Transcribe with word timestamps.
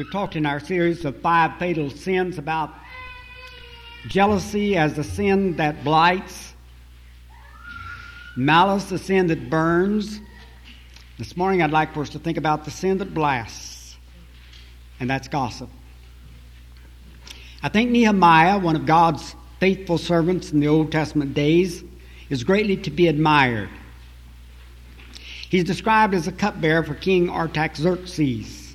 We've 0.00 0.10
talked 0.10 0.34
in 0.34 0.46
our 0.46 0.60
series 0.60 1.04
of 1.04 1.20
five 1.20 1.58
fatal 1.58 1.90
sins 1.90 2.38
about 2.38 2.72
jealousy 4.08 4.74
as 4.74 4.96
a 4.96 5.04
sin 5.04 5.56
that 5.56 5.84
blights, 5.84 6.54
malice, 8.34 8.90
a 8.92 8.98
sin 8.98 9.26
that 9.26 9.50
burns. 9.50 10.18
This 11.18 11.36
morning 11.36 11.60
I'd 11.60 11.70
like 11.70 11.92
for 11.92 12.00
us 12.00 12.08
to 12.08 12.18
think 12.18 12.38
about 12.38 12.64
the 12.64 12.70
sin 12.70 12.96
that 12.96 13.12
blasts, 13.12 13.98
and 15.00 15.10
that's 15.10 15.28
gossip. 15.28 15.68
I 17.62 17.68
think 17.68 17.90
Nehemiah, 17.90 18.58
one 18.58 18.76
of 18.76 18.86
God's 18.86 19.36
faithful 19.58 19.98
servants 19.98 20.50
in 20.50 20.60
the 20.60 20.68
Old 20.68 20.90
Testament 20.90 21.34
days, 21.34 21.84
is 22.30 22.42
greatly 22.42 22.78
to 22.78 22.90
be 22.90 23.06
admired. 23.06 23.68
He's 25.50 25.64
described 25.64 26.14
as 26.14 26.26
a 26.26 26.32
cupbearer 26.32 26.84
for 26.84 26.94
King 26.94 27.28
Artaxerxes. 27.28 28.69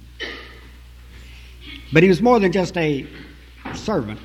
But 1.94 2.04
he 2.04 2.10
was 2.10 2.22
more 2.22 2.40
than 2.40 2.52
just 2.52 2.78
a 2.78 3.06
servant 3.74 4.20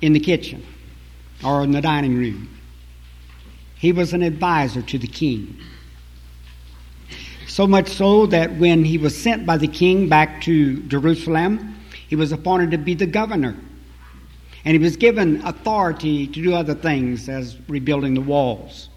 in 0.00 0.12
the 0.12 0.20
kitchen 0.20 0.64
or 1.44 1.62
in 1.64 1.72
the 1.72 1.80
dining 1.80 2.16
room. 2.16 2.48
He 3.76 3.92
was 3.92 4.12
an 4.12 4.22
advisor 4.22 4.82
to 4.82 4.98
the 4.98 5.06
king. 5.06 5.56
So 7.48 7.66
much 7.66 7.88
so 7.88 8.26
that 8.26 8.56
when 8.56 8.84
he 8.84 8.96
was 8.96 9.20
sent 9.20 9.44
by 9.44 9.56
the 9.58 9.68
king 9.68 10.08
back 10.08 10.40
to 10.42 10.80
Jerusalem, 10.84 11.74
he 12.08 12.16
was 12.16 12.32
appointed 12.32 12.70
to 12.70 12.78
be 12.78 12.94
the 12.94 13.06
governor. 13.06 13.56
And 14.64 14.72
he 14.72 14.78
was 14.78 14.96
given 14.96 15.44
authority 15.44 16.26
to 16.28 16.42
do 16.42 16.54
other 16.54 16.74
things 16.74 17.28
as 17.28 17.58
rebuilding 17.68 18.14
the 18.14 18.20
walls. 18.20 18.88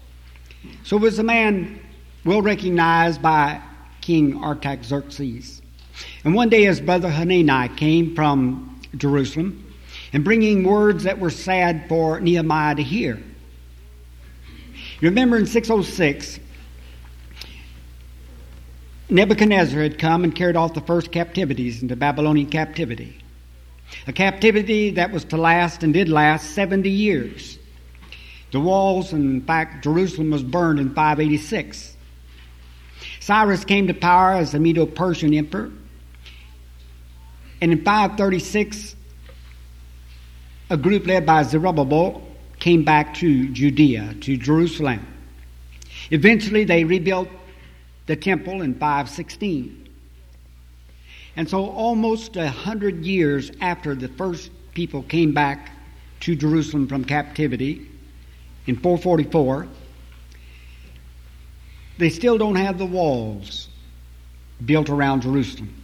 So 0.84 0.98
he 0.98 1.04
was 1.04 1.18
a 1.18 1.24
man 1.24 1.80
well 2.24 2.40
recognized 2.40 3.20
by 3.20 3.60
King 4.00 4.42
Artaxerxes. 4.42 5.62
And 6.24 6.34
one 6.34 6.48
day 6.48 6.64
his 6.64 6.80
brother 6.80 7.08
Hanani 7.08 7.68
came 7.76 8.14
from 8.14 8.80
Jerusalem 8.96 9.74
and 10.12 10.24
bringing 10.24 10.64
words 10.64 11.04
that 11.04 11.18
were 11.18 11.30
sad 11.30 11.88
for 11.88 12.20
Nehemiah 12.20 12.74
to 12.74 12.82
hear. 12.82 13.22
Remember 15.00 15.36
in 15.36 15.46
606, 15.46 16.40
Nebuchadnezzar 19.08 19.80
had 19.82 19.98
come 19.98 20.24
and 20.24 20.34
carried 20.34 20.56
off 20.56 20.74
the 20.74 20.80
first 20.80 21.12
captivities 21.12 21.82
into 21.82 21.96
Babylonian 21.96 22.48
captivity. 22.48 23.18
A 24.06 24.12
captivity 24.12 24.90
that 24.90 25.12
was 25.12 25.24
to 25.26 25.36
last 25.36 25.82
and 25.82 25.92
did 25.92 26.08
last 26.08 26.50
70 26.50 26.90
years. 26.90 27.58
The 28.52 28.60
walls, 28.60 29.12
in 29.12 29.42
fact, 29.42 29.84
Jerusalem 29.84 30.30
was 30.30 30.42
burned 30.42 30.80
in 30.80 30.88
586. 30.88 31.96
Cyrus 33.20 33.64
came 33.64 33.86
to 33.86 33.94
power 33.94 34.32
as 34.32 34.52
the 34.52 34.58
Medo 34.58 34.86
Persian 34.86 35.34
emperor. 35.34 35.70
And 37.60 37.72
in 37.72 37.84
536, 37.84 38.96
a 40.70 40.76
group 40.76 41.06
led 41.06 41.24
by 41.24 41.42
Zerubbabel 41.42 42.22
came 42.58 42.84
back 42.84 43.14
to 43.14 43.48
Judea, 43.48 44.14
to 44.20 44.36
Jerusalem. 44.36 45.06
Eventually, 46.10 46.64
they 46.64 46.84
rebuilt 46.84 47.28
the 48.06 48.16
temple 48.16 48.62
in 48.62 48.74
516. 48.74 49.88
And 51.36 51.48
so, 51.48 51.66
almost 51.66 52.36
a 52.36 52.48
hundred 52.48 53.04
years 53.04 53.50
after 53.60 53.94
the 53.94 54.08
first 54.08 54.50
people 54.74 55.02
came 55.02 55.32
back 55.32 55.70
to 56.20 56.34
Jerusalem 56.34 56.88
from 56.88 57.04
captivity 57.04 57.88
in 58.66 58.76
444, 58.76 59.66
they 61.98 62.10
still 62.10 62.38
don't 62.38 62.56
have 62.56 62.78
the 62.78 62.86
walls 62.86 63.68
built 64.64 64.88
around 64.88 65.22
Jerusalem. 65.22 65.74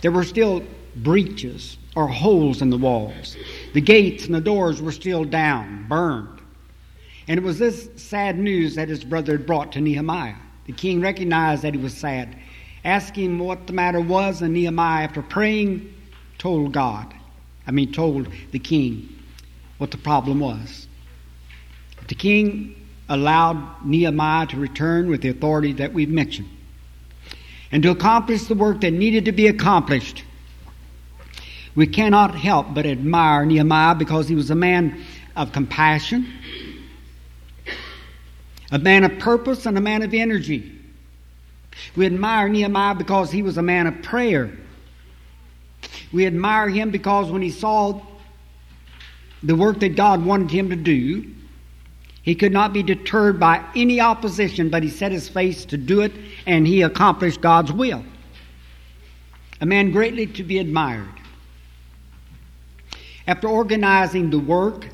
There 0.00 0.10
were 0.10 0.24
still 0.24 0.62
breaches 0.96 1.76
or 1.96 2.08
holes 2.08 2.62
in 2.62 2.70
the 2.70 2.78
walls. 2.78 3.36
The 3.72 3.80
gates 3.80 4.26
and 4.26 4.34
the 4.34 4.40
doors 4.40 4.80
were 4.80 4.92
still 4.92 5.24
down, 5.24 5.86
burned. 5.88 6.40
And 7.26 7.38
it 7.38 7.42
was 7.42 7.58
this 7.58 7.88
sad 7.96 8.38
news 8.38 8.74
that 8.74 8.88
his 8.88 9.04
brother 9.04 9.32
had 9.32 9.46
brought 9.46 9.72
to 9.72 9.80
Nehemiah. 9.80 10.36
The 10.66 10.72
king 10.72 11.00
recognized 11.00 11.62
that 11.62 11.74
he 11.74 11.80
was 11.80 11.96
sad, 11.96 12.36
asked 12.84 13.16
him 13.16 13.38
what 13.38 13.66
the 13.66 13.72
matter 13.72 14.00
was, 14.00 14.42
and 14.42 14.54
Nehemiah, 14.54 15.04
after 15.04 15.22
praying, 15.22 15.94
told 16.38 16.72
God, 16.72 17.14
I 17.66 17.70
mean, 17.70 17.92
told 17.92 18.28
the 18.50 18.58
king 18.58 19.08
what 19.78 19.90
the 19.90 19.98
problem 19.98 20.40
was. 20.40 20.86
The 22.08 22.14
king 22.14 22.74
allowed 23.08 23.84
Nehemiah 23.84 24.46
to 24.48 24.58
return 24.58 25.08
with 25.08 25.22
the 25.22 25.28
authority 25.28 25.72
that 25.74 25.92
we've 25.92 26.08
mentioned 26.08 26.48
and 27.72 27.82
to 27.82 27.90
accomplish 27.90 28.44
the 28.44 28.54
work 28.54 28.80
that 28.82 28.92
needed 28.92 29.24
to 29.24 29.32
be 29.32 29.46
accomplished 29.46 30.23
we 31.74 31.86
cannot 31.86 32.34
help 32.34 32.74
but 32.74 32.86
admire 32.86 33.44
Nehemiah 33.44 33.94
because 33.94 34.28
he 34.28 34.34
was 34.34 34.50
a 34.50 34.54
man 34.54 35.02
of 35.34 35.52
compassion, 35.52 36.32
a 38.70 38.78
man 38.78 39.04
of 39.04 39.18
purpose, 39.18 39.66
and 39.66 39.76
a 39.76 39.80
man 39.80 40.02
of 40.02 40.14
energy. 40.14 40.72
We 41.96 42.06
admire 42.06 42.48
Nehemiah 42.48 42.94
because 42.94 43.32
he 43.32 43.42
was 43.42 43.58
a 43.58 43.62
man 43.62 43.86
of 43.86 44.02
prayer. 44.02 44.56
We 46.12 46.26
admire 46.26 46.68
him 46.68 46.90
because 46.90 47.30
when 47.30 47.42
he 47.42 47.50
saw 47.50 48.00
the 49.42 49.56
work 49.56 49.80
that 49.80 49.96
God 49.96 50.24
wanted 50.24 50.50
him 50.50 50.70
to 50.70 50.76
do, 50.76 51.28
he 52.22 52.34
could 52.34 52.52
not 52.52 52.72
be 52.72 52.82
deterred 52.82 53.38
by 53.38 53.62
any 53.76 54.00
opposition, 54.00 54.70
but 54.70 54.82
he 54.82 54.88
set 54.88 55.12
his 55.12 55.28
face 55.28 55.64
to 55.66 55.76
do 55.76 56.00
it 56.00 56.12
and 56.46 56.66
he 56.66 56.82
accomplished 56.82 57.40
God's 57.40 57.72
will. 57.72 58.02
A 59.60 59.66
man 59.66 59.90
greatly 59.90 60.26
to 60.28 60.42
be 60.42 60.58
admired. 60.58 61.08
After 63.26 63.48
organizing 63.48 64.30
the 64.30 64.38
work, 64.38 64.86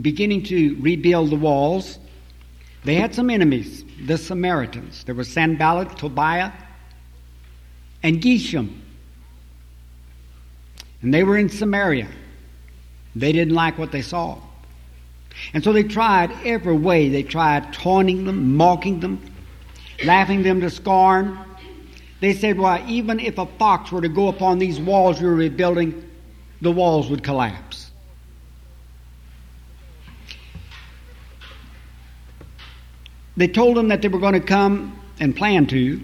beginning 0.00 0.42
to 0.44 0.76
rebuild 0.80 1.30
the 1.30 1.36
walls, 1.36 1.98
they 2.84 2.94
had 2.94 3.14
some 3.14 3.30
enemies, 3.30 3.84
the 4.06 4.18
Samaritans. 4.18 5.04
There 5.04 5.14
was 5.14 5.28
Sanballat, 5.28 5.96
Tobiah, 5.96 6.52
and 8.02 8.20
Geshem. 8.20 8.80
And 11.02 11.12
they 11.12 11.24
were 11.24 11.36
in 11.36 11.48
Samaria. 11.48 12.08
They 13.16 13.32
didn't 13.32 13.54
like 13.54 13.78
what 13.78 13.92
they 13.92 14.02
saw. 14.02 14.38
And 15.52 15.64
so 15.64 15.72
they 15.72 15.82
tried 15.82 16.30
every 16.44 16.76
way. 16.76 17.08
They 17.08 17.22
tried 17.22 17.72
taunting 17.72 18.24
them, 18.24 18.56
mocking 18.56 19.00
them, 19.00 19.20
laughing 20.04 20.42
them 20.42 20.60
to 20.60 20.70
scorn. 20.70 21.38
They 22.24 22.32
said, 22.32 22.58
well, 22.58 22.82
even 22.88 23.20
if 23.20 23.36
a 23.36 23.44
fox 23.44 23.92
were 23.92 24.00
to 24.00 24.08
go 24.08 24.28
upon 24.28 24.58
these 24.58 24.80
walls 24.80 25.20
you're 25.20 25.34
rebuilding, 25.34 26.10
the 26.62 26.72
walls 26.72 27.10
would 27.10 27.22
collapse. 27.22 27.90
They 33.36 33.46
told 33.46 33.76
them 33.76 33.88
that 33.88 34.00
they 34.00 34.08
were 34.08 34.20
going 34.20 34.32
to 34.32 34.40
come 34.40 34.98
and 35.20 35.36
plan 35.36 35.66
to 35.66 36.00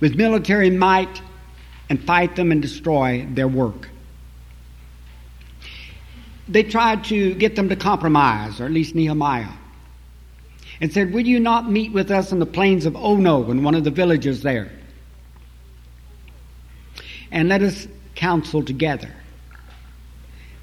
with 0.00 0.14
military 0.14 0.70
might 0.70 1.20
and 1.90 2.02
fight 2.02 2.34
them 2.34 2.50
and 2.50 2.62
destroy 2.62 3.28
their 3.30 3.48
work. 3.48 3.90
They 6.48 6.62
tried 6.62 7.04
to 7.04 7.34
get 7.34 7.54
them 7.54 7.68
to 7.68 7.76
compromise, 7.76 8.62
or 8.62 8.64
at 8.64 8.72
least 8.72 8.94
Nehemiah, 8.94 9.52
and 10.80 10.90
said, 10.90 11.12
Will 11.12 11.26
you 11.26 11.38
not 11.38 11.70
meet 11.70 11.92
with 11.92 12.10
us 12.10 12.32
in 12.32 12.38
the 12.38 12.46
plains 12.46 12.86
of 12.86 12.96
Ono, 12.96 13.50
in 13.50 13.62
one 13.62 13.74
of 13.74 13.84
the 13.84 13.90
villages 13.90 14.40
there? 14.40 14.72
And 17.30 17.48
let 17.48 17.62
us 17.62 17.86
counsel 18.14 18.62
together. 18.62 19.10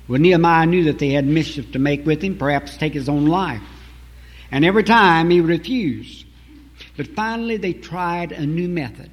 Well, 0.07 0.19
Nehemiah 0.19 0.65
knew 0.65 0.83
that 0.85 0.99
they 0.99 1.09
had 1.09 1.25
mischief 1.25 1.71
to 1.71 1.79
make 1.79 2.05
with 2.05 2.21
him, 2.21 2.37
perhaps 2.37 2.77
take 2.77 2.93
his 2.93 3.09
own 3.09 3.25
life. 3.25 3.61
And 4.51 4.63
every 4.63 4.83
time 4.83 5.29
he 5.29 5.41
refused. 5.41 6.25
But 6.97 7.07
finally 7.07 7.57
they 7.57 7.73
tried 7.73 8.31
a 8.31 8.45
new 8.45 8.67
method 8.67 9.09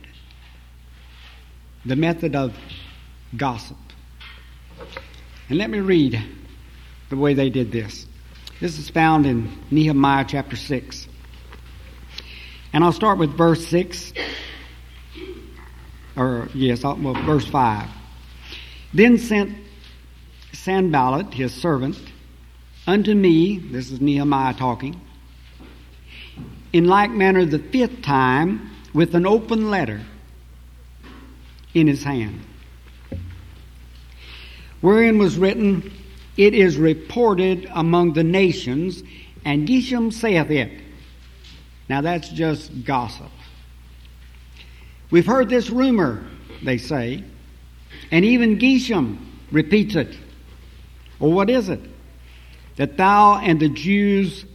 the 1.85 1.97
method 1.97 2.37
of 2.37 2.57
gossip. 3.37 3.77
And 5.49 5.59
let 5.59 5.71
me 5.71 5.81
read 5.81 6.23
the 7.11 7.17
way 7.17 7.35
they 7.35 7.51
did 7.51 7.73
this. 7.73 8.07
This 8.61 8.79
is 8.79 8.89
found 8.89 9.27
in 9.27 9.51
Nehemiah 9.71 10.25
chapter 10.27 10.57
6. 10.57 11.09
And 12.73 12.85
I'll 12.85 12.93
start 12.93 13.19
with 13.19 13.37
verse 13.37 13.67
6. 13.67 14.12
Or, 16.17 16.49
yes, 16.55 16.85
uh, 16.85 16.95
well, 16.99 17.15
verse 17.15 17.47
5. 17.47 17.89
Then 18.93 19.19
sent 19.19 19.57
Sanballat, 20.53 21.33
his 21.33 21.55
servant, 21.55 21.99
unto 22.87 23.15
me, 23.15 23.59
this 23.59 23.91
is 23.91 24.01
Nehemiah 24.01 24.55
talking, 24.55 25.01
in 26.73 26.87
like 26.87 27.11
manner 27.11 27.45
the 27.45 27.59
fifth 27.59 28.03
time 28.03 28.71
with 28.93 29.15
an 29.15 29.27
open 29.27 29.71
letter 29.71 30.01
in 31.75 31.87
his 31.87 32.05
hand, 32.05 32.41
wherein 34.81 35.19
was 35.19 35.39
written, 35.39 35.93
It 36.37 36.55
is 36.55 36.77
reported 36.77 37.69
among 37.73 38.13
the 38.13 38.25
nations, 38.25 39.03
and 39.45 39.67
Geshem 39.67 40.13
saith 40.13 40.51
it. 40.51 40.71
Now 41.89 42.03
that's 42.03 42.29
just 42.29 42.85
gossip. 42.85 43.31
We've 45.13 45.27
heard 45.27 45.51
this 45.51 45.69
rumor, 45.69 46.25
they 46.63 46.79
say, 46.79 47.23
and 48.11 48.25
even 48.25 48.59
Geshem 48.59 49.19
repeats 49.51 49.95
it. 49.95 50.17
Well, 51.19 51.33
what 51.33 51.51
is 51.51 51.69
it? 51.69 51.81
That 52.77 52.97
thou 52.97 53.37
and 53.37 53.61
the 53.61 53.69
Jews 53.69 54.47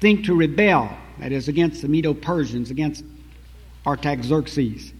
think 0.00 0.26
to 0.26 0.34
rebel, 0.34 0.94
that 1.18 1.32
is, 1.32 1.48
against 1.48 1.80
the 1.80 1.88
Medo 1.88 2.12
Persians, 2.12 2.70
against 2.70 3.06
Artaxerxes, 3.86 4.92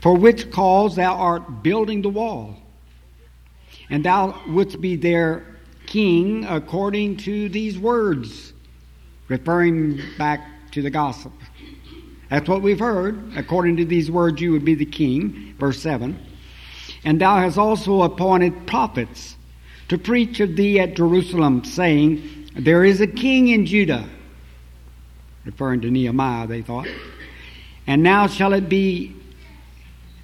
for 0.00 0.16
which 0.16 0.52
cause 0.52 0.94
thou 0.94 1.16
art 1.16 1.64
building 1.64 2.00
the 2.00 2.08
wall, 2.08 2.62
and 3.90 4.04
thou 4.04 4.40
wouldst 4.46 4.80
be 4.80 4.94
their 4.94 5.44
king 5.86 6.44
according 6.44 7.16
to 7.16 7.48
these 7.48 7.76
words, 7.76 8.52
referring 9.26 10.00
back 10.16 10.70
to 10.70 10.80
the 10.80 10.90
gossip. 10.90 11.32
That's 12.30 12.48
what 12.48 12.62
we've 12.62 12.78
heard. 12.78 13.32
According 13.36 13.76
to 13.78 13.84
these 13.84 14.10
words, 14.10 14.40
you 14.40 14.52
would 14.52 14.64
be 14.64 14.74
the 14.74 14.86
king. 14.86 15.54
Verse 15.58 15.80
7. 15.80 16.18
And 17.04 17.20
thou 17.20 17.36
hast 17.36 17.58
also 17.58 18.02
appointed 18.02 18.66
prophets 18.66 19.36
to 19.88 19.98
preach 19.98 20.40
of 20.40 20.56
thee 20.56 20.80
at 20.80 20.94
Jerusalem, 20.94 21.64
saying, 21.64 22.50
There 22.56 22.84
is 22.84 23.00
a 23.00 23.06
king 23.06 23.48
in 23.48 23.66
Judah. 23.66 24.08
Referring 25.44 25.82
to 25.82 25.90
Nehemiah, 25.90 26.46
they 26.48 26.62
thought. 26.62 26.88
And 27.86 28.02
now 28.02 28.26
shall 28.26 28.52
it 28.52 28.68
be 28.68 29.14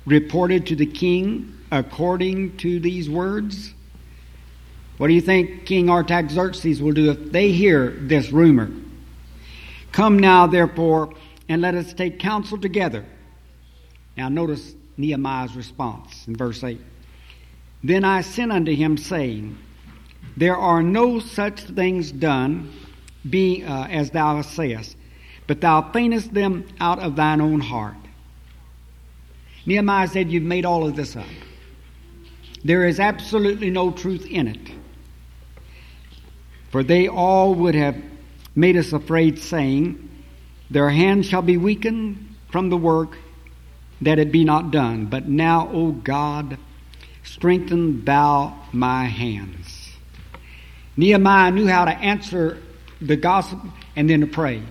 reported 0.05 0.67
to 0.67 0.77
the 0.77 0.87
king 0.87 1.57
according 1.71 2.57
to 2.57 2.81
these 2.81 3.09
words? 3.09 3.73
What 4.99 5.07
do 5.09 5.15
you 5.15 5.21
think 5.21 5.65
King 5.65 5.89
Artaxerxes 5.89 6.83
will 6.83 6.93
do 6.93 7.11
if 7.11 7.33
they 7.33 7.53
hear 7.53 7.91
this 7.91 8.31
rumor? 8.31 8.71
Come 9.93 10.19
now, 10.19 10.47
therefore, 10.47 11.15
and 11.53 11.61
let 11.61 11.75
us 11.75 11.93
take 11.93 12.19
counsel 12.19 12.57
together. 12.57 13.05
Now, 14.17 14.31
notice 14.31 14.75
Nehemiah's 14.97 15.55
response 15.55 16.27
in 16.27 16.35
verse 16.35 16.65
8. 16.65 16.81
Then 17.85 18.05
I 18.05 18.23
sent 18.23 18.51
unto 18.51 18.75
him, 18.75 18.97
saying, 18.97 19.59
There 20.35 20.57
are 20.57 20.83
no 20.83 21.19
such 21.19 21.61
things 21.61 22.11
done, 22.11 22.73
being 23.29 23.65
uh, 23.65 23.87
as 23.91 24.11
thou 24.11 24.41
sayest, 24.41 24.97
but 25.47 25.61
thou 25.61 25.83
feignest 25.93 26.33
them 26.33 26.67
out 26.81 27.01
of 27.01 27.17
thine 27.17 27.43
own 27.43 27.61
heart. 27.61 27.97
Nehemiah 29.67 30.09
said, 30.09 30.31
You've 30.33 30.45
made 30.45 30.65
all 30.65 30.87
of 30.87 30.97
this 30.97 31.17
up. 31.17 31.27
There 32.65 32.87
is 32.87 32.99
absolutely 32.99 33.69
no 33.69 33.91
truth 33.91 34.25
in 34.25 34.49
it. 34.49 34.73
For 36.71 36.83
they 36.83 37.09
all 37.09 37.55
would 37.57 37.75
have 37.75 38.03
made 38.55 38.79
us 38.79 38.95
afraid, 38.95 39.39
saying, 39.39 40.09
Their 40.73 40.89
hands 40.89 41.27
shall 41.27 41.43
be 41.43 41.59
weakened 41.59 42.35
from 42.51 42.71
the 42.71 42.79
work, 42.79 43.19
that 44.01 44.19
it 44.19 44.33
be 44.33 44.43
not 44.43 44.71
done. 44.71 45.05
But 45.05 45.29
now, 45.29 45.69
O 45.71 45.93
God, 45.93 46.57
strengthen 47.23 48.07
thou 48.07 48.59
my 48.73 49.05
hands. 49.05 49.93
Nehemiah 50.97 51.51
knew 51.51 51.67
how 51.69 51.85
to 51.85 51.91
answer 51.91 52.63
the 53.03 53.17
gossip 53.17 53.61
and 53.97 54.09
then 54.09 54.23
to 54.23 54.27
pray. 54.27 54.63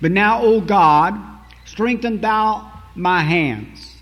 But 0.00 0.12
now, 0.12 0.40
O 0.40 0.62
God, 0.62 1.14
strengthen 1.66 2.22
thou 2.22 2.72
my 2.94 3.20
hands. 3.20 3.96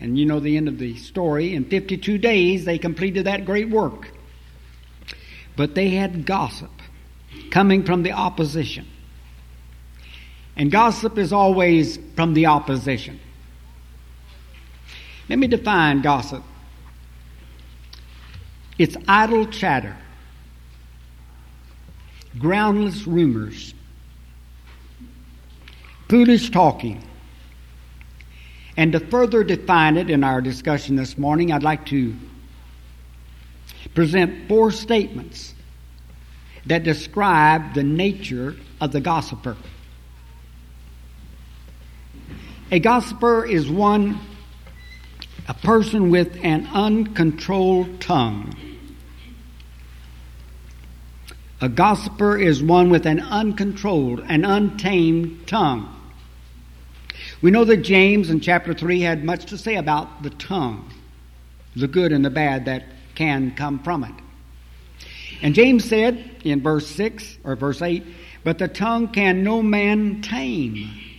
And 0.00 0.18
you 0.18 0.24
know 0.24 0.40
the 0.40 0.56
end 0.56 0.68
of 0.68 0.78
the 0.78 0.96
story. 0.96 1.54
In 1.54 1.66
52 1.66 2.16
days, 2.16 2.64
they 2.64 2.78
completed 2.78 3.26
that 3.26 3.44
great 3.44 3.68
work. 3.68 4.10
But 5.54 5.74
they 5.74 5.90
had 5.90 6.24
gossip 6.24 6.70
coming 7.50 7.84
from 7.84 8.02
the 8.04 8.12
opposition. 8.12 8.86
And 10.56 10.70
gossip 10.70 11.18
is 11.18 11.32
always 11.32 11.98
from 12.14 12.34
the 12.34 12.46
opposition. 12.46 13.18
Let 15.28 15.38
me 15.38 15.46
define 15.46 16.02
gossip 16.02 16.42
it's 18.78 18.96
idle 19.06 19.46
chatter, 19.46 19.96
groundless 22.38 23.06
rumors, 23.06 23.74
foolish 26.08 26.50
talking. 26.50 27.02
And 28.76 28.92
to 28.92 29.00
further 29.00 29.44
define 29.44 29.98
it 29.98 30.08
in 30.08 30.24
our 30.24 30.40
discussion 30.40 30.96
this 30.96 31.18
morning, 31.18 31.52
I'd 31.52 31.62
like 31.62 31.84
to 31.86 32.16
present 33.94 34.48
four 34.48 34.72
statements 34.72 35.54
that 36.66 36.82
describe 36.82 37.74
the 37.74 37.84
nature 37.84 38.56
of 38.80 38.90
the 38.92 39.00
gossiper. 39.00 39.56
A 42.72 42.80
gossiper 42.80 43.44
is 43.44 43.68
one, 43.68 44.18
a 45.46 45.52
person 45.52 46.08
with 46.08 46.38
an 46.42 46.66
uncontrolled 46.72 48.00
tongue. 48.00 48.54
A 51.60 51.68
gossiper 51.68 52.38
is 52.38 52.62
one 52.62 52.88
with 52.88 53.04
an 53.04 53.20
uncontrolled, 53.20 54.20
an 54.20 54.46
untamed 54.46 55.46
tongue. 55.46 55.94
We 57.42 57.50
know 57.50 57.66
that 57.66 57.82
James 57.82 58.30
in 58.30 58.40
chapter 58.40 58.72
3 58.72 59.02
had 59.02 59.22
much 59.22 59.44
to 59.46 59.58
say 59.58 59.76
about 59.76 60.22
the 60.22 60.30
tongue, 60.30 60.90
the 61.76 61.88
good 61.88 62.10
and 62.10 62.24
the 62.24 62.30
bad 62.30 62.64
that 62.64 62.84
can 63.14 63.54
come 63.54 63.80
from 63.80 64.04
it. 64.04 64.14
And 65.42 65.54
James 65.54 65.84
said 65.84 66.40
in 66.42 66.62
verse 66.62 66.86
6 66.86 67.36
or 67.44 67.54
verse 67.54 67.82
8, 67.82 68.02
But 68.44 68.56
the 68.56 68.68
tongue 68.68 69.08
can 69.08 69.44
no 69.44 69.60
man 69.60 70.22
tame. 70.22 71.11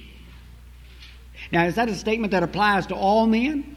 Now, 1.54 1.66
is 1.66 1.76
that 1.76 1.88
a 1.88 1.94
statement 1.94 2.32
that 2.32 2.42
applies 2.42 2.88
to 2.88 2.96
all 2.96 3.28
men? 3.28 3.76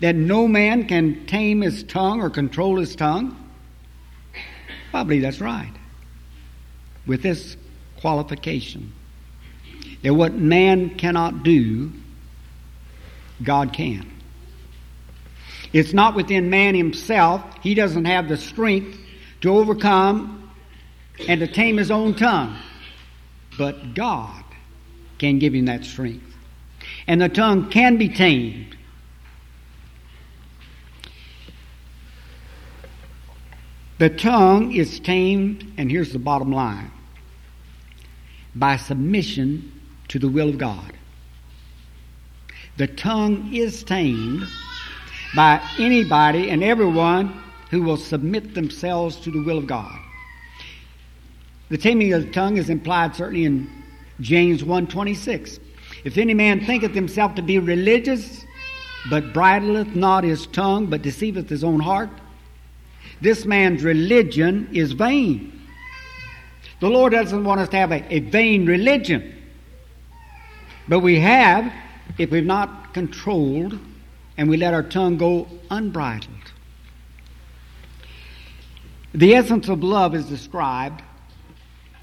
That 0.00 0.16
no 0.16 0.48
man 0.48 0.88
can 0.88 1.26
tame 1.26 1.60
his 1.60 1.84
tongue 1.84 2.20
or 2.20 2.28
control 2.28 2.76
his 2.76 2.96
tongue? 2.96 3.36
Probably 4.90 5.20
that's 5.20 5.40
right. 5.40 5.72
With 7.06 7.22
this 7.22 7.56
qualification 8.00 8.92
that 10.02 10.12
what 10.12 10.34
man 10.34 10.90
cannot 10.96 11.44
do, 11.44 11.92
God 13.44 13.72
can. 13.72 14.10
It's 15.72 15.92
not 15.92 16.16
within 16.16 16.50
man 16.50 16.74
himself. 16.74 17.42
He 17.62 17.74
doesn't 17.74 18.06
have 18.06 18.28
the 18.28 18.36
strength 18.36 18.98
to 19.42 19.50
overcome 19.50 20.50
and 21.28 21.38
to 21.40 21.46
tame 21.46 21.76
his 21.76 21.92
own 21.92 22.16
tongue. 22.16 22.56
But 23.56 23.94
God 23.94 24.42
can 25.18 25.38
give 25.38 25.54
him 25.54 25.66
that 25.66 25.84
strength. 25.84 26.27
And 27.08 27.22
the 27.22 27.28
tongue 27.30 27.70
can 27.70 27.96
be 27.96 28.10
tamed. 28.10 28.76
The 33.96 34.10
tongue 34.10 34.72
is 34.72 35.00
tamed, 35.00 35.72
and 35.78 35.90
here's 35.90 36.12
the 36.12 36.18
bottom 36.18 36.52
line 36.52 36.92
by 38.54 38.76
submission 38.76 39.72
to 40.08 40.18
the 40.18 40.28
will 40.28 40.50
of 40.50 40.58
God. 40.58 40.92
The 42.76 42.86
tongue 42.86 43.52
is 43.52 43.82
tamed 43.82 44.46
by 45.34 45.60
anybody 45.78 46.50
and 46.50 46.62
everyone 46.62 47.42
who 47.70 47.82
will 47.82 47.96
submit 47.96 48.54
themselves 48.54 49.16
to 49.16 49.30
the 49.30 49.42
will 49.42 49.58
of 49.58 49.66
God. 49.66 49.98
The 51.70 51.78
taming 51.78 52.12
of 52.12 52.26
the 52.26 52.32
tongue 52.32 52.56
is 52.58 52.70
implied 52.70 53.16
certainly 53.16 53.44
in 53.44 53.68
James 54.20 54.62
1.26. 54.62 55.58
If 56.04 56.18
any 56.18 56.34
man 56.34 56.64
thinketh 56.64 56.94
himself 56.94 57.34
to 57.36 57.42
be 57.42 57.58
religious, 57.58 58.44
but 59.10 59.32
bridleth 59.32 59.94
not 59.94 60.24
his 60.24 60.46
tongue, 60.46 60.86
but 60.86 61.02
deceiveth 61.02 61.48
his 61.48 61.64
own 61.64 61.80
heart, 61.80 62.10
this 63.20 63.44
man's 63.44 63.82
religion 63.82 64.68
is 64.72 64.92
vain. 64.92 65.60
The 66.80 66.88
Lord 66.88 67.12
doesn't 67.12 67.42
want 67.42 67.60
us 67.60 67.68
to 67.70 67.76
have 67.76 67.90
a, 67.90 68.14
a 68.14 68.20
vain 68.20 68.66
religion. 68.66 69.34
But 70.86 71.00
we 71.00 71.18
have 71.20 71.72
if 72.16 72.30
we've 72.30 72.44
not 72.44 72.94
controlled 72.94 73.78
and 74.36 74.48
we 74.48 74.56
let 74.56 74.72
our 74.72 74.82
tongue 74.82 75.18
go 75.18 75.48
unbridled. 75.70 76.52
The 79.12 79.34
essence 79.34 79.68
of 79.68 79.82
love 79.82 80.14
is 80.14 80.26
described 80.26 81.02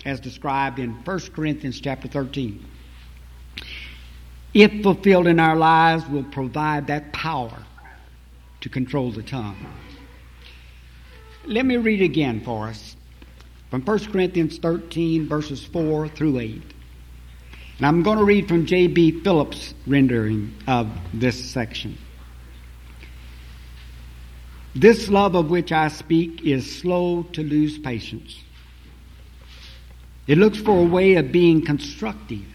as 0.06 0.20
described 0.20 0.80
in 0.80 0.92
1 0.92 1.20
Corinthians 1.34 1.80
chapter 1.80 2.08
13. 2.08 2.64
If 4.56 4.84
fulfilled 4.84 5.28
in 5.28 5.38
our 5.38 5.58
lives, 5.58 6.08
will 6.08 6.24
provide 6.24 6.88
that 6.88 7.12
power 7.12 7.62
to 8.62 8.70
control 8.70 9.12
the 9.12 9.22
tongue. 9.22 9.58
Let 11.46 11.66
me 11.66 11.76
read 11.76 12.02
again 12.02 12.40
for 12.40 12.70
us 12.70 12.96
from 13.70 13.82
1 13.82 14.12
Corinthians 14.14 14.58
13, 14.58 15.28
verses 15.28 15.66
4 15.66 16.08
through 16.08 16.40
8. 16.40 16.62
And 17.80 17.86
I'm 17.86 18.02
going 18.02 18.18
to 18.18 18.24
read 18.24 18.48
from 18.48 18.66
J.B. 18.66 19.20
Phillips' 19.24 19.74
rendering 19.86 20.56
of 20.68 20.90
this 21.14 21.38
section. 21.52 21.98
This 24.74 25.10
love 25.10 25.36
of 25.36 25.50
which 25.50 25.74
I 25.74 25.90
speak 25.90 26.46
is 26.46 26.80
slow 26.80 27.24
to 27.34 27.44
lose 27.44 27.78
patience. 27.78 28.42
It 30.28 30.38
looks 30.38 30.60
for 30.60 30.80
a 30.80 30.86
way 30.86 31.16
of 31.16 31.34
being 31.34 31.66
constructive. 31.66 32.55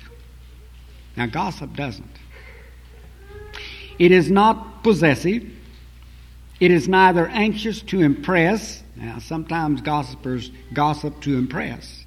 Now, 1.21 1.27
gossip 1.27 1.77
doesn't. 1.77 2.17
It 3.99 4.11
is 4.11 4.31
not 4.31 4.83
possessive. 4.83 5.47
It 6.61 6.71
is 6.71 6.89
neither 6.89 7.27
anxious 7.27 7.83
to 7.83 8.01
impress. 8.01 8.83
Now, 8.97 9.19
sometimes 9.19 9.83
gossipers 9.83 10.51
gossip 10.73 11.21
to 11.21 11.37
impress. 11.37 12.07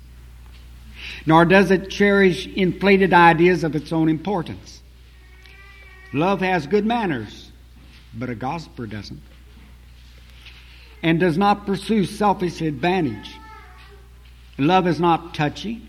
Nor 1.28 1.46
does 1.46 1.70
it 1.70 1.92
cherish 1.92 2.48
inflated 2.48 3.14
ideas 3.14 3.64
of 3.64 3.76
its 3.76 3.94
own 3.94 4.10
importance. 4.10 4.82
Love 6.12 6.42
has 6.42 6.66
good 6.66 6.84
manners, 6.88 7.52
but 8.16 8.32
a 8.32 8.36
gossiper 8.36 8.88
doesn't. 8.88 9.22
And 11.04 11.20
does 11.20 11.38
not 11.38 11.68
pursue 11.68 12.06
selfish 12.06 12.62
advantage. 12.62 13.36
Love 14.58 14.88
is 14.88 15.00
not 15.00 15.36
touchy. 15.36 15.84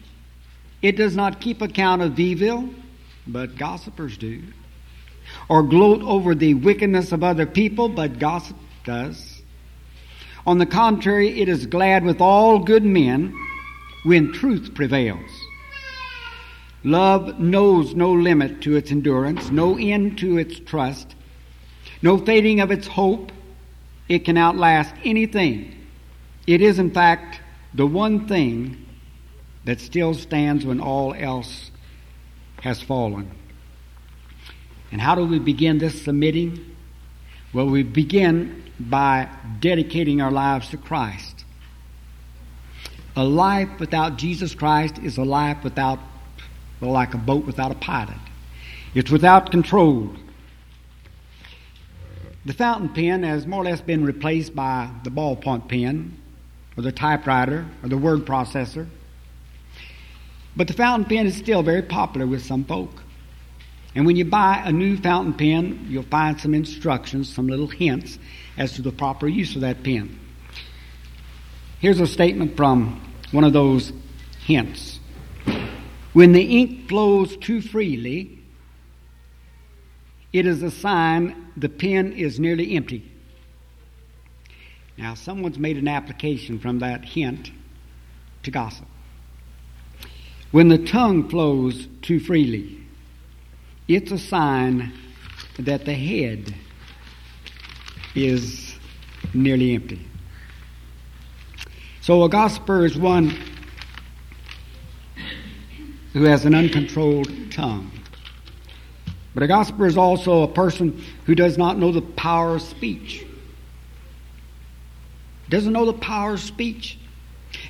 It 0.83 0.99
does 0.99 1.16
not 1.16 1.40
keep 1.40 1.62
account 1.62 2.02
of 2.02 2.21
evil, 2.21 2.69
but 3.26 3.57
gossipers 3.57 4.16
do. 4.16 4.43
Or 5.49 5.62
gloat 5.62 6.02
over 6.02 6.35
the 6.35 6.54
wickedness 6.54 7.12
of 7.12 7.25
other 7.25 7.47
people, 7.47 7.88
but 7.88 8.19
gossip 8.19 8.57
does. 8.85 9.43
On 10.47 10.59
the 10.59 10.66
contrary, 10.66 11.40
it 11.40 11.49
is 11.49 11.66
glad 11.66 12.04
with 12.04 12.21
all 12.21 12.59
good 12.59 12.85
men 12.85 13.35
when 14.04 14.33
truth 14.33 14.75
prevails. 14.75 15.31
Love 16.83 17.40
knows 17.40 17.95
no 17.95 18.12
limit 18.12 18.61
to 18.61 18.76
its 18.76 18.90
endurance, 18.90 19.50
no 19.50 19.78
end 19.78 20.19
to 20.19 20.37
its 20.37 20.61
trust, 20.61 21.14
no 22.02 22.19
fading 22.19 22.61
of 22.61 22.71
its 22.71 22.87
hope. 22.87 23.33
It 24.07 24.26
can 24.26 24.37
outlast 24.37 24.95
anything. 25.02 25.75
It 26.47 26.61
is, 26.61 26.78
in 26.78 26.90
fact, 26.90 27.40
the 27.73 27.87
one 27.87 28.28
thing 28.28 28.85
that 29.64 29.81
still 29.81 30.12
stands 30.12 30.66
when 30.66 30.78
all 30.78 31.14
else 31.14 31.71
has 32.64 32.80
fallen. 32.80 33.30
And 34.90 34.99
how 34.99 35.14
do 35.14 35.26
we 35.26 35.38
begin 35.38 35.76
this 35.76 36.02
submitting? 36.02 36.75
Well, 37.52 37.66
we 37.66 37.83
begin 37.83 38.73
by 38.80 39.28
dedicating 39.61 40.23
our 40.23 40.30
lives 40.30 40.71
to 40.71 40.78
Christ. 40.78 41.44
A 43.16 43.23
life 43.23 43.68
without 43.78 44.16
Jesus 44.16 44.54
Christ 44.54 44.97
is 44.99 45.18
a 45.18 45.25
life 45.25 45.62
without, 45.62 45.99
well, 46.80 46.90
like 46.90 47.12
a 47.12 47.18
boat 47.18 47.44
without 47.44 47.71
a 47.71 47.75
pilot. 47.75 48.16
It's 48.94 49.11
without 49.11 49.50
control. 49.50 50.14
The 52.47 52.54
fountain 52.54 52.88
pen 52.88 53.25
has 53.25 53.47
more 53.47 53.61
or 53.61 53.64
less 53.64 53.83
been 53.83 54.06
replaced 54.06 54.54
by 54.54 54.88
the 55.04 55.11
ballpoint 55.11 55.68
pen, 55.68 56.16
or 56.78 56.83
the 56.83 56.92
typewriter, 56.92 57.66
or 57.83 57.90
the 57.90 57.99
word 57.99 58.21
processor. 58.25 58.88
But 60.56 60.68
the 60.68 60.75
fountain 60.75 61.08
pen 61.08 61.26
is 61.26 61.37
still 61.37 61.62
very 61.62 61.82
popular 61.82 62.26
with 62.26 62.44
some 62.44 62.64
folk. 62.64 63.02
And 63.94 64.06
when 64.06 64.16
you 64.16 64.25
buy 64.25 64.62
a 64.64 64.73
new 64.73 64.96
fountain 64.96 65.34
pen, 65.34 65.87
you'll 65.88 66.04
find 66.04 66.40
some 66.40 66.54
instructions, 66.54 67.32
some 67.32 67.46
little 67.46 67.68
hints 67.68 68.18
as 68.56 68.73
to 68.73 68.82
the 68.82 68.92
proper 68.92 69.28
use 69.28 69.54
of 69.54 69.61
that 69.62 69.82
pen. 69.82 70.18
Here's 71.78 72.00
a 72.00 72.06
statement 72.06 72.56
from 72.56 73.00
one 73.30 73.44
of 73.44 73.52
those 73.52 73.92
hints. 74.46 75.00
When 76.12 76.32
the 76.32 76.42
ink 76.42 76.88
flows 76.88 77.37
too 77.37 77.61
freely, 77.61 78.38
it 80.32 80.46
is 80.46 80.62
a 80.62 80.70
sign 80.70 81.50
the 81.56 81.68
pen 81.68 82.12
is 82.12 82.40
nearly 82.40 82.76
empty. 82.76 83.11
Now, 84.96 85.14
someone's 85.14 85.58
made 85.58 85.76
an 85.76 85.88
application 85.88 86.58
from 86.58 86.78
that 86.78 87.04
hint 87.04 87.50
to 88.44 88.50
gossip. 88.50 88.87
When 90.54 90.68
the 90.68 90.78
tongue 90.78 91.28
flows 91.28 91.88
too 92.00 92.20
freely, 92.20 92.78
it's 93.88 94.12
a 94.12 94.18
sign 94.18 94.92
that 95.58 95.84
the 95.84 95.94
head 95.94 96.54
is 98.14 98.76
nearly 99.34 99.75
empty. 99.75 100.06
So 102.02 102.23
a 102.23 102.28
gossiper 102.28 102.84
is 102.84 102.96
one 102.96 103.37
who 106.12 106.23
has 106.23 106.44
an 106.44 106.54
uncontrolled 106.54 107.32
tongue. 107.50 107.90
But 109.34 109.42
a 109.42 109.49
gossiper 109.49 109.87
is 109.87 109.99
also 109.99 110.44
a 110.44 110.49
person 110.49 111.02
who 111.26 111.34
does 111.34 111.58
not 111.58 111.80
know 111.80 111.90
the 111.90 112.00
power 112.00 112.54
of 112.54 112.62
speech. 112.62 113.26
Doesn't 115.49 115.73
know 115.73 115.87
the 115.87 115.94
power 115.94 116.34
of 116.34 116.40
speech. 116.40 116.96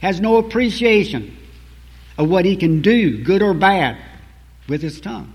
Has 0.02 0.20
no 0.20 0.36
appreciation 0.36 1.38
of 2.16 2.28
what 2.28 2.44
he 2.44 2.56
can 2.56 2.80
do, 2.83 3.23
good 3.23 3.42
or 3.42 3.54
bad, 3.54 3.99
with 4.68 4.83
his 4.83 5.00
tongue. 5.00 5.33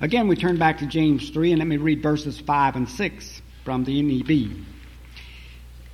Again, 0.00 0.26
we 0.26 0.34
turn 0.34 0.58
back 0.58 0.78
to 0.78 0.86
James 0.86 1.30
3 1.30 1.52
and 1.52 1.58
let 1.60 1.68
me 1.68 1.76
read 1.76 2.02
verses 2.02 2.40
5 2.40 2.76
and 2.76 2.88
6 2.88 3.42
from 3.64 3.84
the 3.84 4.02
NEB. 4.02 4.64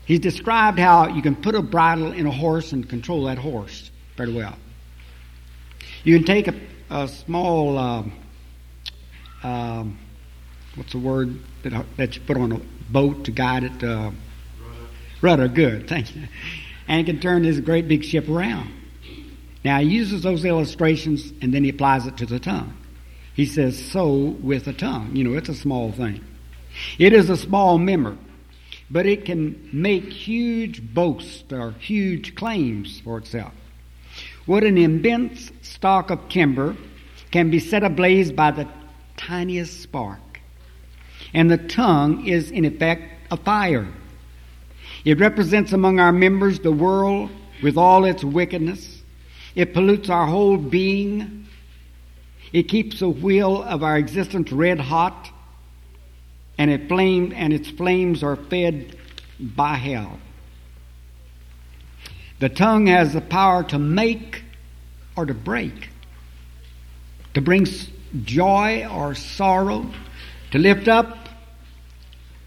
He's 0.07 0.21
described 0.21 0.79
how 0.79 1.09
you 1.09 1.21
can 1.21 1.37
put 1.37 1.55
a 1.55 1.61
bridle 1.61 2.12
in 2.12 2.27
a 2.27 2.31
horse 2.31 2.73
and 2.73 2.88
control 2.88 3.25
that 3.25 3.37
horse 3.37 3.91
very 4.17 4.33
well. 4.33 4.57
You 6.05 6.17
can 6.17 6.25
take 6.25 6.49
a, 6.49 6.55
a 6.88 7.09
small, 7.09 7.77
uh, 7.77 8.05
uh, 9.43 9.85
what's 10.77 10.93
the 10.93 10.99
word 10.99 11.38
that, 11.62 11.85
that 11.99 12.17
you 12.17 12.23
put 12.23 12.38
on 12.38 12.53
a 12.53 12.61
boat 12.91 13.27
to 13.27 13.31
guide 13.31 13.65
it? 13.65 13.85
Uh, 13.85 14.11
rudder. 15.21 15.43
rudder, 15.43 15.49
good, 15.49 15.88
thank 15.88 16.17
you. 16.17 16.23
And 16.87 17.07
he 17.07 17.12
can 17.12 17.21
turn 17.21 17.43
this 17.43 17.61
great 17.61 17.87
big 17.88 18.03
ship 18.03 18.27
around. 18.31 18.73
Now 19.65 19.81
he 19.81 19.87
uses 19.87 20.23
those 20.23 20.45
illustrations 20.45 21.33
and 21.43 21.53
then 21.53 21.65
he 21.65 21.71
applies 21.71 22.07
it 22.07 22.17
to 22.19 22.27
the 22.27 22.38
tongue. 22.38 22.75
He 23.35 23.47
says, 23.47 23.83
so 23.93 24.37
with 24.43 24.65
the 24.65 24.73
tongue. 24.73 25.15
You 25.15 25.25
know, 25.25 25.35
it's 25.35 25.49
a 25.49 25.55
small 25.55 25.93
thing. 25.93 26.25
It 26.99 27.12
is 27.12 27.31
a 27.31 27.37
small 27.37 27.79
member, 27.79 28.17
but 28.91 29.07
it 29.07 29.25
can 29.25 29.69
make 29.73 30.05
huge 30.05 30.83
boasts 30.95 31.53
or 31.53 31.73
huge 31.73 32.35
claims 32.35 33.00
for 33.00 33.19
itself. 33.19 33.53
What 34.47 34.65
an 34.65 34.79
immense 34.79 35.50
stock 35.62 36.11
of 36.11 36.29
timber 36.29 36.77
can 37.31 37.50
be 37.50 37.61
set 37.61 37.85
ablaze 37.85 38.33
by 38.33 38.50
the 38.50 38.67
tiniest 39.17 39.83
spark. 39.83 40.41
And 41.35 41.50
the 41.50 41.59
tongue 41.59 42.27
is, 42.27 42.50
in 42.50 42.65
effect, 42.65 43.03
a 43.31 43.37
fire. 43.37 43.87
It 45.05 45.21
represents 45.21 45.73
among 45.73 46.00
our 46.00 46.12
members 46.12 46.61
the 46.61 46.73
world 46.73 47.31
with 47.62 47.77
all 47.77 48.05
its 48.05 48.25
wickedness. 48.25 48.98
It 49.55 49.75
pollutes 49.75 50.11
our 50.11 50.26
whole 50.26 50.57
being. 50.57 51.47
It 52.52 52.64
keeps 52.64 53.00
the 53.00 53.09
wheel 53.09 53.62
of 53.62 53.83
our 53.83 53.97
existence 53.97 54.52
red 54.52 54.81
hot 54.81 55.31
and 56.59 56.73
it 56.73 56.88
flamed, 56.88 57.33
and 57.33 57.52
its 57.52 57.71
flames 57.71 58.25
are 58.25 58.35
fed 58.35 58.97
by 59.38 59.75
hell. 59.75 60.19
The 62.40 62.49
tongue 62.49 62.88
has 62.88 63.12
the 63.12 63.21
power 63.21 63.62
to 63.64 63.78
make 63.78 64.43
or 65.17 65.25
to 65.25 65.35
break, 65.35 65.90
to 67.35 67.40
bring 67.40 67.67
joy 68.25 68.87
or 68.88 69.14
sorrow, 69.14 69.88
to 70.50 70.59
lift 70.59 70.88
up 70.88 71.28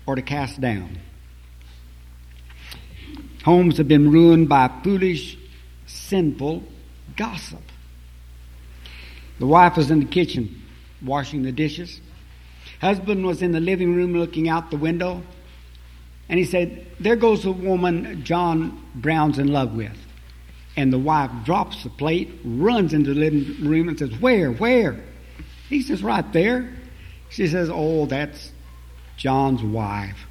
or 0.05 0.15
to 0.15 0.21
cast 0.21 0.59
down. 0.59 0.97
Homes 3.43 3.77
have 3.77 3.87
been 3.87 4.11
ruined 4.11 4.49
by 4.49 4.69
foolish, 4.83 5.37
sinful 5.87 6.63
gossip. 7.15 7.61
The 9.39 9.47
wife 9.47 9.77
was 9.77 9.89
in 9.89 9.99
the 9.99 10.05
kitchen 10.05 10.61
washing 11.01 11.43
the 11.43 11.51
dishes. 11.51 11.99
Husband 12.79 13.25
was 13.25 13.41
in 13.41 13.51
the 13.51 13.59
living 13.59 13.95
room 13.95 14.13
looking 14.13 14.49
out 14.49 14.71
the 14.71 14.77
window, 14.77 15.23
and 16.29 16.39
he 16.39 16.45
said, 16.45 16.85
There 16.99 17.15
goes 17.15 17.43
the 17.43 17.51
woman 17.51 18.23
John 18.23 18.85
Brown's 18.95 19.39
in 19.39 19.47
love 19.47 19.75
with. 19.75 19.97
And 20.77 20.91
the 20.91 20.99
wife 20.99 21.31
drops 21.43 21.83
the 21.83 21.89
plate, 21.89 22.39
runs 22.45 22.93
into 22.93 23.13
the 23.13 23.19
living 23.19 23.67
room, 23.67 23.89
and 23.89 23.99
says, 23.99 24.11
Where? 24.19 24.51
Where? 24.51 25.03
He 25.69 25.81
says, 25.81 26.01
Right 26.01 26.31
there. 26.33 26.73
She 27.29 27.47
says, 27.47 27.69
Oh, 27.71 28.05
that's 28.05 28.51
John's 29.17 29.61
wife. 29.61 30.27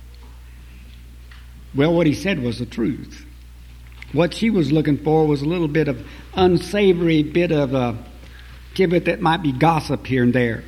Well, 1.75 1.95
what 1.95 2.07
he 2.07 2.15
said 2.15 2.43
was 2.43 2.59
the 2.59 2.67
truth. 2.67 3.25
What 4.13 4.35
she 4.35 4.51
was 4.51 4.73
looking 4.73 4.99
for 4.99 5.27
was 5.27 5.43
a 5.43 5.47
little 5.47 5.69
bit 5.69 5.87
of 5.87 6.05
unsavory 6.35 7.23
bit 7.23 7.53
of 7.53 7.75
uh, 7.75 7.79
a 7.79 8.75
tidbit 8.75 9.05
that 9.05 9.21
might 9.21 9.43
be 9.43 9.53
gossip 9.53 10.07
here 10.07 10.23
and 10.23 10.33
there. 10.33 10.65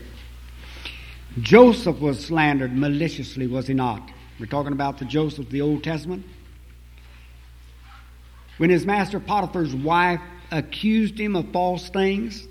Joseph 1.40 1.98
was 1.98 2.24
slandered 2.24 2.76
maliciously, 2.76 3.46
was 3.46 3.66
he 3.66 3.74
not? 3.74 4.10
We're 4.38 4.46
talking 4.46 4.72
about 4.72 4.98
the 4.98 5.06
Joseph 5.06 5.46
of 5.46 5.50
the 5.50 5.60
Old 5.60 5.82
Testament. 5.82 6.24
When 8.58 8.70
his 8.70 8.86
master 8.86 9.18
Potiphar's 9.18 9.74
wife 9.74 10.20
accused 10.50 11.18
him 11.18 11.34
of 11.34 11.50
false 11.52 11.88
things, 11.88 12.46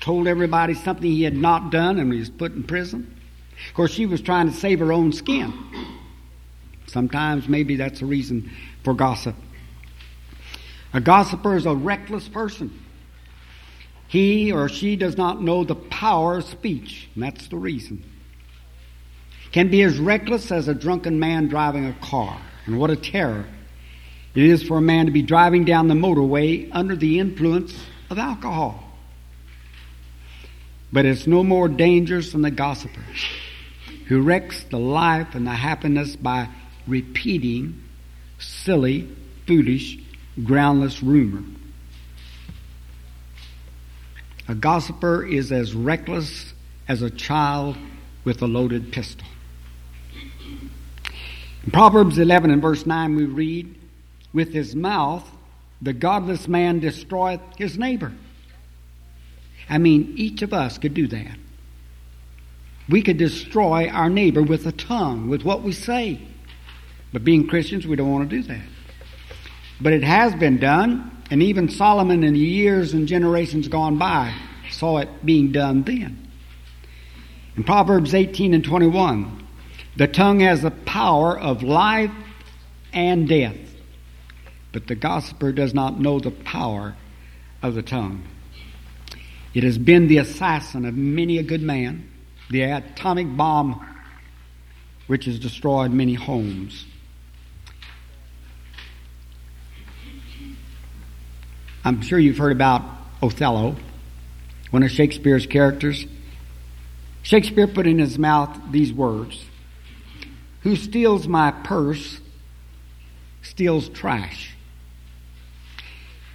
told 0.00 0.26
everybody 0.26 0.74
something 0.74 1.08
he 1.08 1.22
had 1.22 1.36
not 1.36 1.70
done, 1.70 1.98
and 1.98 2.12
he 2.12 2.18
was 2.18 2.30
put 2.30 2.52
in 2.52 2.64
prison. 2.64 3.14
Of 3.68 3.74
course, 3.74 3.92
she 3.92 4.06
was 4.06 4.20
trying 4.20 4.50
to 4.50 4.56
save 4.56 4.80
her 4.80 4.92
own 4.92 5.12
skin. 5.12 5.52
Sometimes 6.86 7.48
maybe 7.48 7.76
that's 7.76 8.02
a 8.02 8.06
reason 8.06 8.50
for 8.82 8.94
gossip. 8.94 9.36
A 10.94 11.00
gossiper 11.00 11.56
is 11.56 11.66
a 11.66 11.74
reckless 11.74 12.28
person. 12.28 12.78
He 14.08 14.52
or 14.52 14.68
she 14.68 14.96
does 14.96 15.16
not 15.16 15.42
know 15.42 15.64
the 15.64 15.74
power 15.74 16.38
of 16.38 16.44
speech, 16.44 17.08
and 17.14 17.22
that's 17.22 17.48
the 17.48 17.56
reason. 17.56 18.04
can 19.52 19.68
be 19.68 19.82
as 19.82 19.98
reckless 19.98 20.50
as 20.50 20.68
a 20.68 20.74
drunken 20.74 21.18
man 21.18 21.48
driving 21.48 21.86
a 21.86 21.92
car. 21.94 22.40
And 22.66 22.78
what 22.78 22.90
a 22.90 22.96
terror 22.96 23.46
it 24.34 24.44
is 24.44 24.62
for 24.62 24.78
a 24.78 24.82
man 24.82 25.06
to 25.06 25.12
be 25.12 25.22
driving 25.22 25.64
down 25.64 25.88
the 25.88 25.94
motorway 25.94 26.68
under 26.72 26.96
the 26.96 27.18
influence 27.18 27.74
of 28.08 28.18
alcohol. 28.18 28.82
But 30.92 31.06
it's 31.06 31.26
no 31.26 31.42
more 31.42 31.68
dangerous 31.68 32.32
than 32.32 32.42
the 32.42 32.50
gossiper 32.50 33.04
who 34.06 34.20
wrecks 34.20 34.64
the 34.64 34.78
life 34.78 35.34
and 35.34 35.46
the 35.46 35.50
happiness 35.50 36.16
by 36.16 36.48
repeating 36.86 37.82
silly, 38.38 39.08
foolish, 39.46 39.98
groundless 40.42 41.02
rumor. 41.02 41.42
A 44.48 44.54
gossiper 44.54 45.24
is 45.24 45.52
as 45.52 45.74
reckless 45.74 46.52
as 46.88 47.02
a 47.02 47.10
child 47.10 47.76
with 48.24 48.42
a 48.42 48.46
loaded 48.46 48.92
pistol. 48.92 49.26
In 51.64 51.70
Proverbs 51.70 52.18
11 52.18 52.50
and 52.50 52.60
verse 52.60 52.86
9, 52.86 53.14
we 53.14 53.24
read, 53.24 53.74
With 54.32 54.52
his 54.52 54.74
mouth 54.74 55.28
the 55.80 55.92
godless 55.92 56.46
man 56.46 56.78
destroyeth 56.78 57.40
his 57.56 57.76
neighbor. 57.76 58.12
I 59.68 59.78
mean, 59.78 60.14
each 60.16 60.42
of 60.42 60.52
us 60.52 60.78
could 60.78 60.94
do 60.94 61.08
that. 61.08 61.36
We 62.88 63.02
could 63.02 63.16
destroy 63.16 63.88
our 63.88 64.08
neighbor 64.08 64.42
with 64.42 64.66
a 64.66 64.72
tongue, 64.72 65.28
with 65.28 65.44
what 65.44 65.62
we 65.62 65.72
say. 65.72 66.20
But 67.12 67.24
being 67.24 67.46
Christians, 67.46 67.86
we 67.86 67.96
don't 67.96 68.10
want 68.10 68.28
to 68.28 68.36
do 68.36 68.42
that. 68.44 68.64
But 69.82 69.92
it 69.92 70.04
has 70.04 70.34
been 70.34 70.58
done, 70.58 71.10
and 71.30 71.42
even 71.42 71.68
Solomon 71.68 72.22
in 72.22 72.34
the 72.34 72.40
years 72.40 72.94
and 72.94 73.08
generations 73.08 73.66
gone 73.68 73.98
by 73.98 74.32
saw 74.70 74.98
it 74.98 75.08
being 75.24 75.52
done 75.52 75.82
then. 75.82 76.28
In 77.56 77.64
Proverbs 77.64 78.14
18 78.14 78.54
and 78.54 78.64
21, 78.64 79.46
the 79.96 80.06
tongue 80.06 80.40
has 80.40 80.62
the 80.62 80.70
power 80.70 81.38
of 81.38 81.62
life 81.62 82.10
and 82.92 83.28
death, 83.28 83.56
but 84.72 84.86
the 84.86 84.94
gossiper 84.94 85.52
does 85.52 85.74
not 85.74 86.00
know 86.00 86.18
the 86.18 86.30
power 86.30 86.96
of 87.62 87.74
the 87.74 87.82
tongue. 87.82 88.22
It 89.54 89.64
has 89.64 89.76
been 89.76 90.08
the 90.08 90.18
assassin 90.18 90.86
of 90.86 90.96
many 90.96 91.38
a 91.38 91.42
good 91.42 91.62
man, 91.62 92.08
the 92.50 92.62
atomic 92.62 93.36
bomb 93.36 93.86
which 95.06 95.26
has 95.26 95.38
destroyed 95.38 95.92
many 95.92 96.14
homes. 96.14 96.86
I'm 101.84 102.00
sure 102.02 102.18
you've 102.18 102.38
heard 102.38 102.52
about 102.52 102.82
Othello, 103.22 103.76
one 104.70 104.82
of 104.82 104.90
Shakespeare's 104.90 105.46
characters. 105.46 106.06
Shakespeare 107.22 107.66
put 107.66 107.86
in 107.86 107.98
his 107.98 108.18
mouth 108.18 108.56
these 108.70 108.92
words 108.92 109.44
Who 110.60 110.76
steals 110.76 111.26
my 111.26 111.50
purse 111.50 112.20
steals 113.42 113.88
trash. 113.88 114.54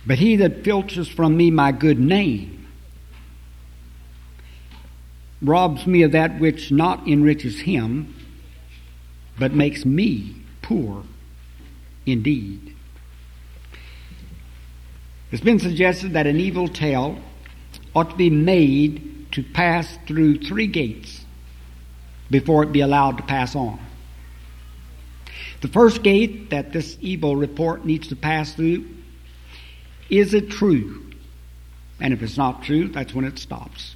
But 0.06 0.20
he 0.20 0.38
that 0.38 0.64
filches 0.64 1.08
from 1.08 1.36
me 1.36 1.52
my 1.52 1.72
good 1.72 2.00
name 2.00 2.58
robs 5.42 5.86
me 5.86 6.02
of 6.04 6.12
that 6.14 6.40
which 6.40 6.72
not 6.72 7.08
enriches 7.08 7.62
him, 7.62 8.16
but 9.38 9.54
makes 9.54 9.86
me 9.86 10.36
poor 10.62 11.04
indeed. 12.06 12.76
It's 15.32 15.44
been 15.44 15.60
suggested 15.60 16.14
that 16.14 16.28
an 16.28 16.40
evil 16.40 16.68
tale 16.68 17.20
ought 17.94 18.12
to 18.12 18.16
be 18.16 18.30
made 18.30 19.32
to 19.34 19.44
pass 19.44 19.98
through 20.08 20.40
three 20.40 20.68
gates 20.68 21.26
before 22.32 22.64
it 22.64 22.72
be 22.72 22.82
allowed 22.82 23.18
to 23.18 23.24
pass 23.24 23.56
on. 23.56 23.80
The 25.62 25.68
first 25.68 26.04
gate 26.04 26.52
that 26.52 26.72
this 26.72 26.98
evil 27.02 27.36
report 27.36 27.86
needs 27.86 28.08
to 28.10 28.16
pass 28.16 28.54
through 28.54 28.86
is 30.10 30.34
it 30.34 30.50
true? 30.50 31.04
And 32.00 32.14
if 32.14 32.22
it's 32.22 32.38
not 32.38 32.64
true, 32.64 32.88
that's 32.88 33.14
when 33.14 33.26
it 33.26 33.40
stops. 33.40 33.96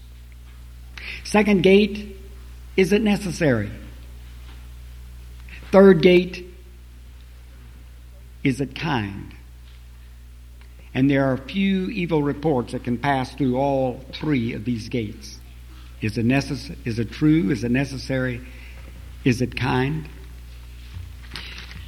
Second 1.23 1.63
gate, 1.63 2.17
is 2.75 2.91
it 2.91 3.01
necessary? 3.01 3.71
Third 5.71 6.01
gate, 6.01 6.47
is 8.43 8.59
it 8.59 8.75
kind? 8.75 9.33
And 10.93 11.09
there 11.09 11.25
are 11.25 11.37
few 11.37 11.87
evil 11.89 12.21
reports 12.21 12.73
that 12.73 12.83
can 12.83 12.97
pass 12.97 13.33
through 13.35 13.57
all 13.57 14.01
three 14.13 14.53
of 14.53 14.65
these 14.65 14.89
gates. 14.89 15.39
Is 16.01 16.17
it, 16.17 16.25
necess- 16.25 16.75
is 16.85 16.99
it 16.99 17.11
true? 17.11 17.49
Is 17.51 17.63
it 17.63 17.71
necessary? 17.71 18.41
Is 19.23 19.41
it 19.41 19.55
kind? 19.55 20.09